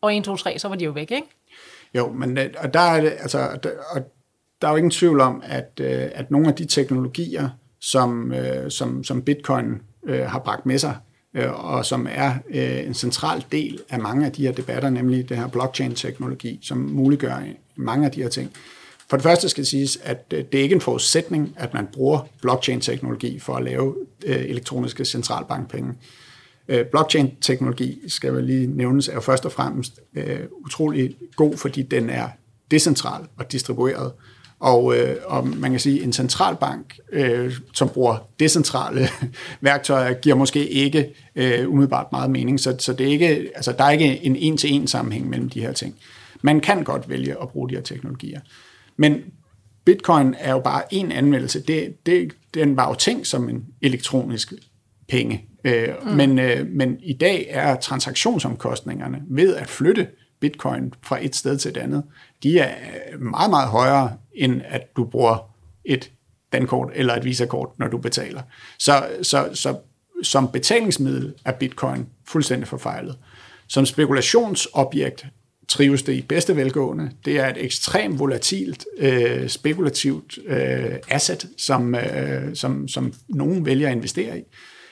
Og 0.00 0.16
1, 0.16 0.24
2, 0.24 0.36
3, 0.36 0.58
så 0.58 0.68
var 0.68 0.76
de 0.76 0.84
jo 0.84 0.90
væk, 0.90 1.10
ikke? 1.10 1.28
Jo, 1.94 2.12
men 2.12 2.38
øh, 2.38 2.54
og 2.58 2.74
der 2.74 2.80
er 2.80 3.10
altså, 3.10 3.58
der, 3.62 3.70
og 3.90 4.02
der 4.62 4.68
er 4.68 4.72
jo 4.72 4.76
ingen 4.76 4.90
tvivl 4.90 5.20
om, 5.20 5.42
at, 5.44 5.80
øh, 5.80 6.10
at 6.14 6.30
nogle 6.30 6.48
af 6.48 6.54
de 6.54 6.64
teknologier, 6.64 7.48
som, 7.80 8.32
øh, 8.32 8.70
som, 8.70 9.04
som 9.04 9.22
bitcoin 9.22 9.82
øh, 10.06 10.20
har 10.20 10.38
bragt 10.38 10.66
med 10.66 10.78
sig, 10.78 10.96
Øh, 11.34 11.64
og 11.64 11.86
som 11.86 12.06
er 12.10 12.34
øh, 12.50 12.86
en 12.86 12.94
central 12.94 13.44
del 13.52 13.80
af 13.88 13.98
mange 13.98 14.26
af 14.26 14.32
de 14.32 14.42
her 14.42 14.52
debatter, 14.52 14.90
nemlig 14.90 15.28
det 15.28 15.36
her 15.36 15.48
blockchain-teknologi, 15.48 16.58
som 16.62 16.78
muliggør 16.78 17.42
mange 17.76 18.06
af 18.06 18.12
de 18.12 18.22
her 18.22 18.28
ting. 18.28 18.50
For 19.10 19.16
det 19.16 19.22
første 19.22 19.48
skal 19.48 19.62
det 19.62 19.68
siges, 19.68 19.98
at 20.02 20.30
det 20.30 20.52
det 20.52 20.58
er 20.58 20.62
ikke 20.62 20.74
en 20.74 20.80
forudsætning, 20.80 21.54
at 21.56 21.74
man 21.74 21.86
bruger 21.92 22.28
blockchain-teknologi 22.42 23.38
for 23.38 23.54
at 23.56 23.64
lave 23.64 23.96
elektroniske 24.26 25.04
centralbankpenge. 25.04 25.92
Blockchain-teknologi, 26.90 28.00
skal 28.08 28.34
jeg 28.34 28.42
lige 28.42 28.66
nævnes, 28.66 29.08
er 29.08 29.14
jo 29.14 29.20
først 29.20 29.44
og 29.44 29.52
fremmest 29.52 30.00
utrolig 30.64 31.16
god, 31.36 31.56
fordi 31.56 31.82
den 31.82 32.10
er 32.10 32.28
decentral 32.70 33.26
og 33.36 33.52
distribueret. 33.52 34.12
Og, 34.60 34.96
øh, 34.96 35.16
og 35.26 35.46
man 35.46 35.70
kan 35.70 35.80
sige, 35.80 35.98
at 35.98 36.06
en 36.06 36.12
centralbank, 36.12 36.98
øh, 37.12 37.54
som 37.74 37.88
bruger 37.88 38.28
decentrale 38.40 39.08
værktøjer, 39.60 40.12
giver 40.12 40.36
måske 40.36 40.68
ikke 40.68 41.14
øh, 41.36 41.68
umiddelbart 41.68 42.06
meget 42.12 42.30
mening. 42.30 42.60
Så, 42.60 42.76
så 42.78 42.92
det 42.92 43.06
er 43.06 43.10
ikke, 43.10 43.50
altså, 43.54 43.72
der 43.72 43.84
er 43.84 43.90
ikke 43.90 44.24
en 44.24 44.36
en-til-en 44.36 44.86
sammenhæng 44.86 45.28
mellem 45.28 45.50
de 45.50 45.60
her 45.60 45.72
ting. 45.72 45.94
Man 46.42 46.60
kan 46.60 46.84
godt 46.84 47.08
vælge 47.08 47.42
at 47.42 47.48
bruge 47.48 47.68
de 47.68 47.74
her 47.74 47.82
teknologier. 47.82 48.40
Men 48.96 49.22
bitcoin 49.84 50.34
er 50.38 50.52
jo 50.52 50.60
bare 50.60 50.82
en 50.94 51.12
anvendelse. 51.12 51.60
Det, 51.60 52.06
det, 52.06 52.32
den 52.54 52.76
var 52.76 52.88
jo 52.88 52.94
tænkt 52.94 53.26
som 53.26 53.48
en 53.48 53.64
elektronisk 53.82 54.52
penge. 55.08 55.44
Øh, 55.64 55.88
mm. 56.02 56.10
men, 56.10 56.38
øh, 56.38 56.66
men 56.66 56.96
i 57.02 57.12
dag 57.12 57.46
er 57.50 57.76
transaktionsomkostningerne 57.76 59.22
ved 59.28 59.56
at 59.56 59.68
flytte 59.68 60.06
bitcoin 60.40 60.92
fra 61.02 61.24
et 61.24 61.36
sted 61.36 61.58
til 61.58 61.68
et 61.68 61.76
andet, 61.76 62.02
de 62.42 62.58
er 62.58 62.74
meget, 63.18 63.50
meget 63.50 63.68
højere, 63.68 64.12
end 64.38 64.62
at 64.64 64.96
du 64.96 65.04
bruger 65.04 65.54
et 65.84 66.10
dankort 66.52 66.90
eller 66.94 67.14
et 67.14 67.24
visakort, 67.24 67.68
når 67.78 67.88
du 67.88 67.98
betaler. 67.98 68.42
Så, 68.78 69.08
så, 69.22 69.48
så 69.54 69.76
som 70.22 70.48
betalingsmiddel 70.52 71.34
er 71.44 71.52
bitcoin 71.52 72.06
fuldstændig 72.28 72.68
forfejlet. 72.68 73.18
Som 73.66 73.86
spekulationsobjekt 73.86 75.26
trives 75.68 76.02
det 76.02 76.12
i 76.12 76.22
bedste 76.22 76.56
velgående. 76.56 77.10
Det 77.24 77.38
er 77.38 77.48
et 77.48 77.64
ekstremt 77.64 78.18
volatilt, 78.18 78.84
øh, 78.98 79.48
spekulativt 79.48 80.38
øh, 80.46 80.96
asset, 81.08 81.48
som, 81.56 81.94
øh, 81.94 82.54
som, 82.54 82.88
som 82.88 83.12
nogen 83.28 83.66
vælger 83.66 83.88
at 83.88 83.94
investere 83.94 84.38
i 84.38 84.42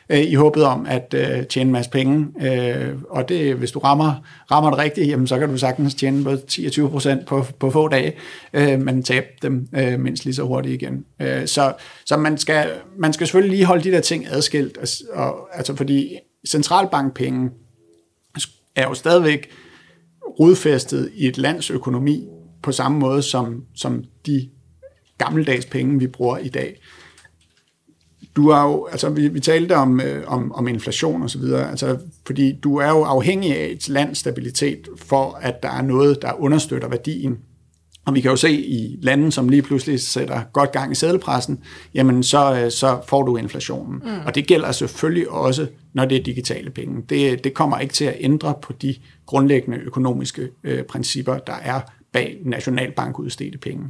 øh, 0.09 0.21
i 0.21 0.35
håbet 0.35 0.64
om 0.64 0.87
at 0.88 1.14
øh, 1.14 1.47
tjene 1.47 1.69
en 1.69 1.73
masse 1.73 1.90
penge. 1.90 2.27
Øh, 2.40 2.95
og 3.11 3.29
det, 3.29 3.55
hvis 3.55 3.71
du 3.71 3.79
rammer, 3.79 4.14
rammer 4.51 4.71
det 4.71 4.79
rigtigt, 4.79 5.09
jamen, 5.09 5.27
så 5.27 5.38
kan 5.38 5.49
du 5.49 5.59
sagtens 5.59 5.95
tjene 5.95 6.25
både 6.25 6.42
10-20 6.51 6.88
procent 6.88 7.27
på, 7.27 7.45
på 7.59 7.71
få 7.71 7.88
dage, 7.88 8.12
øh, 8.53 8.81
men 8.81 9.03
tabe 9.03 9.27
dem 9.42 9.69
øh, 9.77 10.01
mindst 10.01 10.25
lige 10.25 10.35
så 10.35 10.42
hurtigt 10.42 10.83
igen. 10.83 11.05
Øh, 11.21 11.47
så 11.47 11.73
så 12.07 12.16
man, 12.16 12.38
skal, 12.38 12.71
man 12.99 13.12
skal 13.12 13.27
selvfølgelig 13.27 13.57
lige 13.57 13.66
holde 13.66 13.85
de 13.85 13.90
der 13.90 14.01
ting 14.01 14.27
adskilt, 14.31 14.79
og, 14.79 14.88
og, 15.12 15.49
altså 15.53 15.77
fordi 15.77 16.16
centralbankpenge 16.49 17.51
er 18.77 18.88
jo 18.88 18.95
stadigvæk 18.95 19.49
rodfæstet 20.40 21.11
i 21.14 21.27
et 21.27 21.38
lands 21.38 21.71
økonomi 21.71 22.27
på 22.62 22.73
samme 22.73 22.99
måde 22.99 23.23
som, 23.23 23.62
som 23.75 24.05
de 24.27 24.49
gammeldags 25.19 25.66
penge, 25.66 25.99
vi 25.99 26.07
bruger 26.07 26.38
i 26.38 26.49
dag. 26.49 26.81
Du 28.37 28.49
er 28.49 28.62
jo, 28.62 28.87
altså 28.92 29.09
vi, 29.09 29.29
vi 29.29 29.40
talte 29.40 29.77
om, 29.77 30.01
øh, 30.01 30.25
om, 30.27 30.53
om 30.53 30.68
inflation 30.68 31.22
og 31.22 31.31
så 31.31 31.38
videre, 31.38 31.70
altså 31.70 31.99
fordi 32.27 32.53
du 32.53 32.77
er 32.77 32.88
jo 32.88 33.03
afhængig 33.03 33.57
af 33.57 33.66
et 33.66 33.88
lands 33.88 34.18
stabilitet 34.18 34.88
for, 34.96 35.38
at 35.42 35.62
der 35.62 35.70
er 35.70 35.83
noget, 35.83 36.22
der 36.22 36.40
understøtter 36.40 36.88
værdien. 36.88 37.38
Og 38.07 38.14
vi 38.14 38.20
kan 38.20 38.31
jo 38.31 38.37
se 38.37 38.53
i 38.53 38.99
lande, 39.03 39.33
som 39.33 39.49
lige 39.49 39.62
pludselig 39.62 40.01
sætter 40.01 40.42
godt 40.53 40.72
gang 40.72 40.92
i 40.92 40.94
sædelpressen, 40.94 41.59
jamen 41.94 42.22
så, 42.22 42.61
øh, 42.64 42.70
så 42.70 43.01
får 43.09 43.22
du 43.22 43.37
inflationen. 43.37 44.03
Mm. 44.05 44.27
Og 44.27 44.35
det 44.35 44.46
gælder 44.46 44.72
selvfølgelig 44.72 45.31
også, 45.31 45.66
når 45.92 46.05
det 46.05 46.18
er 46.18 46.22
digitale 46.22 46.70
penge. 46.70 47.03
Det, 47.09 47.44
det 47.44 47.55
kommer 47.55 47.79
ikke 47.79 47.94
til 47.94 48.05
at 48.05 48.16
ændre 48.20 48.55
på 48.62 48.72
de 48.72 48.94
grundlæggende 49.27 49.79
økonomiske 49.79 50.49
øh, 50.64 50.83
principper, 50.83 51.38
der 51.38 51.57
er 51.62 51.81
bag 52.12 52.38
nationalbankudstedte 52.44 53.59
penge. 53.59 53.85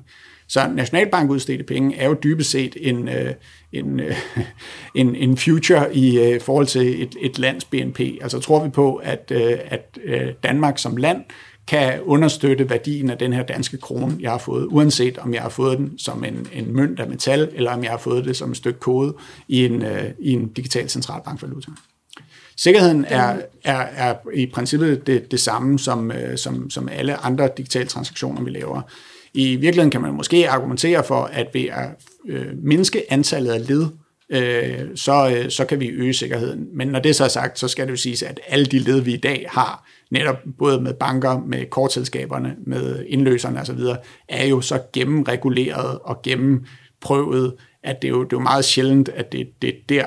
Så 0.48 0.68
nationalbankudstedte 0.74 1.64
penge 1.64 1.96
er 1.96 2.06
jo 2.06 2.16
dybest 2.22 2.50
set 2.50 2.76
en, 2.80 3.09
øh, 3.09 3.35
en, 3.72 4.00
øh, 4.00 4.16
en, 4.94 5.16
en 5.16 5.37
future 5.37 5.96
i 5.96 6.18
øh, 6.18 6.40
forhold 6.40 6.66
til 6.66 7.02
et, 7.02 7.16
et 7.20 7.38
lands 7.38 7.64
BNP. 7.64 8.00
Altså 8.00 8.40
tror 8.40 8.64
vi 8.64 8.70
på, 8.70 8.94
at, 8.94 9.32
at 9.66 9.98
Danmark 10.42 10.78
som 10.78 10.96
land 10.96 11.24
kan 11.66 12.00
understøtte 12.02 12.70
værdien 12.70 13.11
af 13.11 13.18
den 13.18 13.32
her 13.32 13.42
danske 13.42 13.78
krone, 13.78 14.16
jeg 14.20 14.30
har 14.30 14.38
fået, 14.38 14.66
uanset 14.66 15.18
om 15.18 15.35
jeg 15.35 15.42
har 15.42 15.48
fået 15.48 15.78
den 15.78 15.98
som 15.98 16.24
en, 16.24 16.46
en 16.52 16.72
mønt 16.72 17.00
af 17.00 17.09
metal, 17.09 17.50
eller 17.54 17.70
om 17.70 17.82
jeg 17.82 17.90
har 17.90 17.98
fået 17.98 18.24
det 18.24 18.37
som 18.37 18.50
et 18.50 18.56
stykke 18.56 18.80
kode 18.80 19.16
i 19.48 19.64
en, 19.64 19.85
i 20.18 20.32
en 20.32 20.48
digital 20.48 20.88
centralbankvaluta. 20.90 21.70
Sikkerheden 22.58 23.04
er, 23.08 23.36
er, 23.64 23.76
er 23.76 24.14
i 24.34 24.46
princippet 24.46 25.06
det, 25.06 25.30
det 25.30 25.40
samme 25.40 25.78
som, 25.78 26.12
som, 26.36 26.70
som 26.70 26.88
alle 26.88 27.16
andre 27.16 27.48
digitale 27.56 27.86
transaktioner, 27.86 28.42
vi 28.42 28.50
laver. 28.50 28.82
I 29.34 29.56
virkeligheden 29.56 29.90
kan 29.90 30.00
man 30.00 30.14
måske 30.14 30.50
argumentere 30.50 31.04
for, 31.04 31.24
at 31.24 31.46
ved 31.54 31.64
at 31.64 31.88
øh, 32.28 32.46
mindske 32.62 33.12
antallet 33.12 33.52
af 33.52 33.68
led, 33.68 33.86
øh, 34.30 34.96
så, 34.96 35.30
øh, 35.36 35.50
så 35.50 35.64
kan 35.64 35.80
vi 35.80 35.88
øge 35.88 36.14
sikkerheden. 36.14 36.66
Men 36.72 36.88
når 36.88 37.00
det 37.00 37.16
så 37.16 37.24
er 37.24 37.28
sagt, 37.28 37.58
så 37.58 37.68
skal 37.68 37.86
det 37.86 37.90
jo 37.90 37.96
siges, 37.96 38.22
at 38.22 38.40
alle 38.48 38.66
de 38.66 38.78
led, 38.78 39.00
vi 39.00 39.14
i 39.14 39.20
dag 39.20 39.46
har, 39.48 39.88
netop 40.10 40.36
både 40.58 40.80
med 40.80 40.94
banker, 40.94 41.38
med 41.46 41.66
kortselskaberne, 41.70 42.54
med 42.66 43.04
indløserne 43.08 43.60
osv., 43.60 43.80
er 44.28 44.46
jo 44.46 44.60
så 44.60 44.82
gennemreguleret 44.92 45.98
og 45.98 46.22
gennemprøvet, 46.22 47.54
at 47.82 48.02
det 48.02 48.08
er 48.08 48.12
jo, 48.12 48.24
det 48.24 48.32
er 48.32 48.36
jo 48.36 48.42
meget 48.42 48.64
sjældent, 48.64 49.08
at 49.08 49.32
det, 49.32 49.48
det 49.62 49.68
er 49.68 49.78
der, 49.88 50.06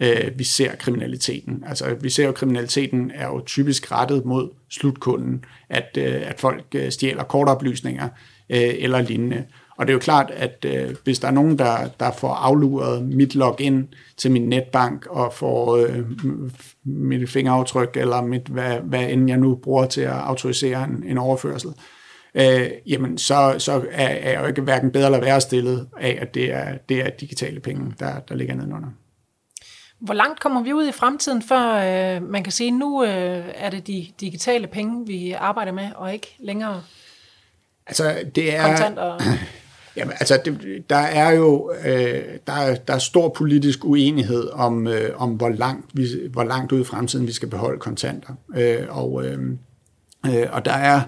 øh, 0.00 0.38
vi 0.38 0.44
ser 0.44 0.76
kriminaliteten. 0.76 1.64
Altså 1.66 1.94
vi 2.00 2.10
ser 2.10 2.22
jo, 2.22 2.28
at 2.28 2.34
kriminaliteten 2.34 3.10
er 3.14 3.26
jo 3.26 3.42
typisk 3.46 3.92
rettet 3.92 4.24
mod 4.24 4.48
slutkunden, 4.70 5.44
at, 5.68 5.96
øh, 5.98 6.22
at 6.24 6.40
folk 6.40 6.64
øh, 6.74 6.90
stjæler 6.90 7.22
kortoplysninger, 7.22 8.08
øh, 8.50 8.74
eller 8.78 9.02
lignende. 9.02 9.44
Og 9.76 9.86
det 9.86 9.92
er 9.92 9.94
jo 9.94 10.00
klart, 10.00 10.30
at 10.30 10.64
øh, 10.68 10.96
hvis 11.04 11.18
der 11.18 11.28
er 11.28 11.32
nogen, 11.32 11.58
der, 11.58 11.88
der 12.00 12.10
får 12.12 12.34
afluret 12.34 13.04
mit 13.04 13.34
login 13.34 13.88
til 14.16 14.30
min 14.30 14.48
netbank 14.48 15.06
og 15.06 15.32
får 15.32 15.76
øh, 15.76 16.04
mit 16.84 17.30
fingeraftryk 17.30 17.96
eller 17.96 18.22
mit, 18.22 18.42
hvad, 18.48 18.80
hvad 18.80 19.10
end 19.10 19.28
jeg 19.28 19.36
nu 19.36 19.54
bruger 19.54 19.86
til 19.86 20.00
at 20.00 20.12
autorisere 20.12 20.84
en, 20.84 21.04
en 21.06 21.18
overførsel, 21.18 21.70
øh, 22.34 22.70
jamen 22.86 23.18
så, 23.18 23.54
så 23.58 23.72
er, 23.92 24.08
er 24.08 24.30
jeg 24.30 24.40
jo 24.40 24.46
ikke 24.46 24.62
hverken 24.62 24.90
bedre 24.90 25.06
eller 25.06 25.20
værre 25.20 25.40
stillet 25.40 25.88
af, 26.00 26.18
at 26.20 26.34
det 26.34 26.52
er, 26.52 26.78
det 26.88 27.00
er 27.00 27.10
digitale 27.10 27.60
penge, 27.60 27.94
der, 27.98 28.20
der 28.20 28.34
ligger 28.34 28.54
nedenunder. 28.54 28.88
Hvor 30.00 30.14
langt 30.14 30.40
kommer 30.40 30.62
vi 30.62 30.72
ud 30.72 30.88
i 30.88 30.92
fremtiden, 30.92 31.42
før 31.42 31.74
øh, 31.74 32.22
man 32.22 32.42
kan 32.42 32.52
sige, 32.52 32.70
nu 32.70 33.04
øh, 33.04 33.44
er 33.54 33.70
det 33.70 33.86
de 33.86 34.06
digitale 34.20 34.66
penge, 34.66 35.06
vi 35.06 35.32
arbejder 35.32 35.72
med, 35.72 35.88
og 35.94 36.12
ikke 36.12 36.36
længere 36.38 36.82
Altså, 37.86 38.14
det 38.34 38.56
er... 38.56 38.66
Kontanter. 38.66 39.18
Jamen, 39.96 40.12
altså, 40.20 40.40
det, 40.44 40.84
der 40.90 40.96
er 40.96 41.30
jo 41.30 41.72
øh, 41.84 42.24
der, 42.46 42.52
er, 42.52 42.74
der 42.74 42.94
er 42.94 42.98
stor 42.98 43.28
politisk 43.28 43.84
uenighed 43.84 44.48
om, 44.48 44.86
øh, 44.86 45.10
om 45.22 45.30
hvor, 45.30 45.48
langt 45.48 45.86
vi, 45.94 46.06
hvor 46.32 46.44
langt 46.44 46.72
ud 46.72 46.80
i 46.80 46.84
fremtiden 46.84 47.26
vi 47.26 47.32
skal 47.32 47.48
beholde 47.48 47.78
kontanter. 47.78 48.34
Øh, 48.56 48.86
og, 48.88 49.24
øh, 49.24 49.38
øh, 50.26 50.46
og 50.52 50.64
der 50.64 50.72
er 50.72 51.00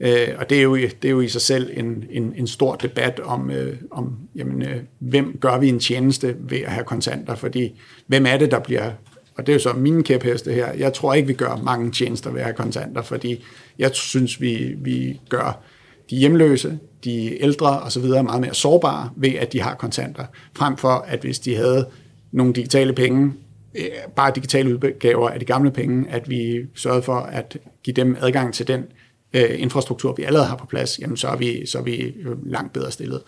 øh, 0.00 0.28
og 0.38 0.50
det 0.50 0.58
er, 0.58 0.62
jo, 0.62 0.76
det 0.76 1.04
er 1.04 1.10
jo 1.10 1.20
i 1.20 1.28
sig 1.28 1.40
selv 1.40 1.70
en, 1.72 2.04
en, 2.10 2.32
en 2.36 2.46
stor 2.46 2.74
debat 2.74 3.20
om, 3.20 3.50
øh, 3.50 3.76
om 3.90 4.18
jamen, 4.36 4.62
øh, 4.62 4.76
hvem 4.98 5.38
gør 5.40 5.58
vi 5.58 5.68
en 5.68 5.80
tjeneste 5.80 6.36
ved 6.38 6.58
at 6.58 6.72
have 6.72 6.84
kontanter, 6.84 7.34
fordi 7.34 7.80
hvem 8.06 8.26
er 8.26 8.36
det, 8.36 8.50
der 8.50 8.58
bliver 8.58 8.90
og 9.36 9.46
det 9.46 9.52
er 9.52 9.54
jo 9.54 9.60
så 9.60 9.72
mine 9.72 10.02
kæpheste 10.02 10.52
her. 10.52 10.72
Jeg 10.72 10.92
tror 10.92 11.14
ikke, 11.14 11.28
vi 11.28 11.34
gør 11.34 11.56
mange 11.64 11.90
tjenester 11.90 12.30
ved 12.30 12.40
at 12.40 12.44
have 12.44 12.54
kontanter, 12.54 13.02
fordi 13.02 13.44
jeg 13.78 13.90
synes, 13.92 14.40
vi, 14.40 14.74
vi 14.78 15.20
gør 15.28 15.62
de 16.10 16.16
hjemløse, 16.16 16.78
de 17.04 17.42
ældre 17.42 17.80
osv. 17.80 18.02
er 18.04 18.22
meget 18.22 18.40
mere 18.40 18.54
sårbare 18.54 19.10
ved, 19.16 19.30
at 19.30 19.52
de 19.52 19.60
har 19.60 19.74
kontanter, 19.74 20.24
frem 20.56 20.76
for 20.76 20.88
at 20.88 21.20
hvis 21.20 21.38
de 21.38 21.56
havde 21.56 21.88
nogle 22.32 22.52
digitale 22.52 22.92
penge, 22.92 23.32
øh, 23.74 23.84
bare 24.16 24.32
digitale 24.34 24.74
udgaver 24.74 25.28
af 25.28 25.40
de 25.40 25.44
gamle 25.44 25.70
penge, 25.70 26.10
at 26.10 26.30
vi 26.30 26.66
sørgede 26.74 27.02
for 27.02 27.16
at 27.16 27.58
give 27.82 27.94
dem 27.94 28.16
adgang 28.20 28.54
til 28.54 28.68
den 28.68 28.84
øh, 29.34 29.60
infrastruktur, 29.60 30.12
vi 30.12 30.22
allerede 30.22 30.46
har 30.46 30.56
på 30.56 30.66
plads, 30.66 30.98
jamen 30.98 31.16
så 31.16 31.28
er 31.28 31.36
vi, 31.36 31.66
så 31.66 31.78
er 31.78 31.82
vi 31.82 31.96
øh, 31.96 32.46
langt 32.46 32.72
bedre 32.72 32.90
stillet. 32.90 33.20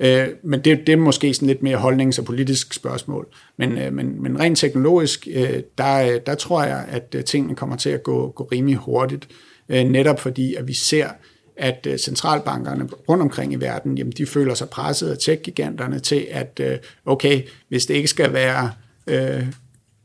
Øh, 0.00 0.28
men 0.44 0.60
det, 0.60 0.78
det 0.86 0.92
er 0.92 0.96
måske 0.96 1.34
sådan 1.34 1.48
lidt 1.48 1.62
mere 1.62 1.78
holdnings- 1.78 2.18
og 2.18 2.24
politisk 2.24 2.74
spørgsmål. 2.74 3.26
Men, 3.56 3.78
øh, 3.78 3.92
men, 3.92 4.22
men 4.22 4.40
rent 4.40 4.58
teknologisk, 4.58 5.28
øh, 5.34 5.62
der, 5.78 5.96
øh, 5.96 6.20
der 6.26 6.34
tror 6.34 6.62
jeg, 6.64 6.84
at 6.88 7.14
øh, 7.14 7.24
tingene 7.24 7.54
kommer 7.54 7.76
til 7.76 7.90
at 7.90 8.02
gå, 8.02 8.30
gå 8.30 8.48
rimelig 8.52 8.76
hurtigt, 8.76 9.28
øh, 9.68 9.84
netop 9.84 10.20
fordi, 10.20 10.54
at 10.54 10.68
vi 10.68 10.72
ser, 10.72 11.08
at 11.56 11.86
centralbankerne 11.98 12.88
rundt 13.08 13.22
omkring 13.22 13.52
i 13.52 13.56
verden, 13.56 13.98
jamen 13.98 14.12
de 14.12 14.26
føler 14.26 14.54
sig 14.54 14.68
presset 14.68 15.10
af 15.10 15.18
tech-giganterne 15.18 15.98
til, 15.98 16.26
at 16.30 16.60
øh, 16.62 16.78
okay, 17.06 17.42
hvis 17.68 17.86
det 17.86 17.94
ikke 17.94 18.08
skal 18.08 18.32
være 18.32 18.70
øh, 19.06 19.46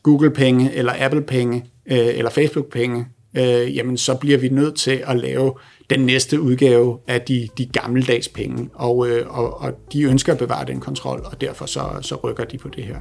Google-penge, 0.03 0.73
eller 0.73 0.93
Apple-penge, 0.99 1.65
øh, 1.85 1.97
eller 1.97 2.31
Facebook-penge, 2.31 3.05
øh, 3.37 3.75
jamen 3.75 3.97
så 3.97 4.15
bliver 4.15 4.37
vi 4.37 4.49
nødt 4.49 4.75
til 4.75 5.03
at 5.07 5.17
lave 5.17 5.53
den 5.89 5.99
næste 5.99 6.41
udgave 6.41 6.99
af 7.07 7.21
de, 7.21 7.47
de 7.57 7.65
gammeldags 7.65 8.27
penge, 8.27 8.69
og, 8.73 9.07
øh, 9.07 9.39
og, 9.39 9.61
og 9.61 9.71
de 9.93 10.03
ønsker 10.03 10.33
at 10.33 10.39
bevare 10.39 10.65
den 10.65 10.79
kontrol, 10.79 11.21
og 11.25 11.41
derfor 11.41 11.65
så, 11.65 11.81
så 12.01 12.15
rykker 12.15 12.43
de 12.43 12.57
på 12.57 12.69
det 12.69 12.83
her. 12.83 12.97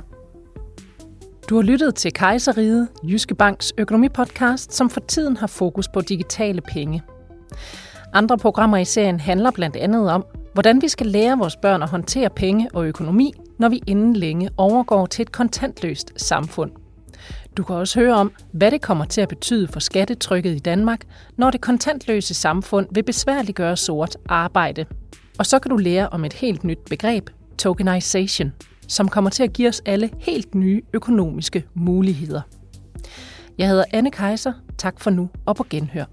Du 1.49 1.55
har 1.55 1.63
lyttet 1.63 1.95
til 1.95 2.13
Kejseriet, 2.13 2.89
Jyske 3.09 3.35
Banks 3.35 3.73
økonomipodcast, 3.79 4.75
som 4.75 4.91
for 4.91 5.01
tiden 5.01 5.37
har 5.37 5.47
fokus 5.47 5.89
på 5.89 6.01
digitale 6.01 6.61
penge. 6.61 7.03
Andre 8.13 8.39
programmer 8.39 8.77
i 8.77 8.85
serien 8.85 9.21
handler 9.21 9.51
blandt 9.51 9.77
andet 9.77 10.11
om, 10.11 10.25
hvordan 10.53 10.83
vi 10.83 10.89
skal 10.89 11.07
lære 11.07 11.39
vores 11.39 11.57
børn 11.57 11.83
at 11.83 11.91
håndtere 11.91 12.31
penge 12.31 12.69
og 12.75 12.87
økonomi, 12.87 13.33
når 13.59 13.69
vi 13.69 13.81
inden 13.87 14.17
længe 14.17 14.51
overgår 14.57 15.07
til 15.07 15.23
et 15.23 15.33
kontantløst 15.33 16.13
samfund. 16.17 16.84
Du 17.57 17.63
kan 17.63 17.77
også 17.77 18.01
høre 18.01 18.15
om, 18.15 18.33
hvad 18.53 18.71
det 18.71 18.83
kommer 18.83 19.05
til 19.05 19.21
at 19.21 19.29
betyde 19.29 19.69
for 19.69 19.81
skattetrykket 19.81 20.57
i 20.57 20.59
Danmark, 20.59 21.01
når 21.37 21.51
det 21.51 21.61
kontantløse 21.61 22.35
samfund 22.35 22.87
vil 22.91 23.03
besværliggøre 23.03 23.77
sort 23.77 24.17
arbejde. 24.29 24.85
Og 25.39 25.47
så 25.47 25.59
kan 25.59 25.71
du 25.71 25.77
lære 25.77 26.09
om 26.09 26.25
et 26.25 26.33
helt 26.33 26.65
nyt 26.65 26.79
begreb, 26.91 27.31
tokenization, 27.59 28.53
som 28.89 29.09
kommer 29.09 29.31
til 29.31 29.43
at 29.43 29.53
give 29.53 29.69
os 29.69 29.83
alle 29.87 30.11
helt 30.19 30.55
nye 30.55 30.83
økonomiske 30.93 31.65
muligheder. 31.75 32.41
Jeg 33.59 33.69
hedder 33.69 33.85
Anne 33.93 34.11
Kejser. 34.11 34.53
Tak 34.79 35.01
for 35.01 35.11
nu 35.11 35.29
og 35.47 35.57
på 35.57 35.67
genhør. 35.71 36.05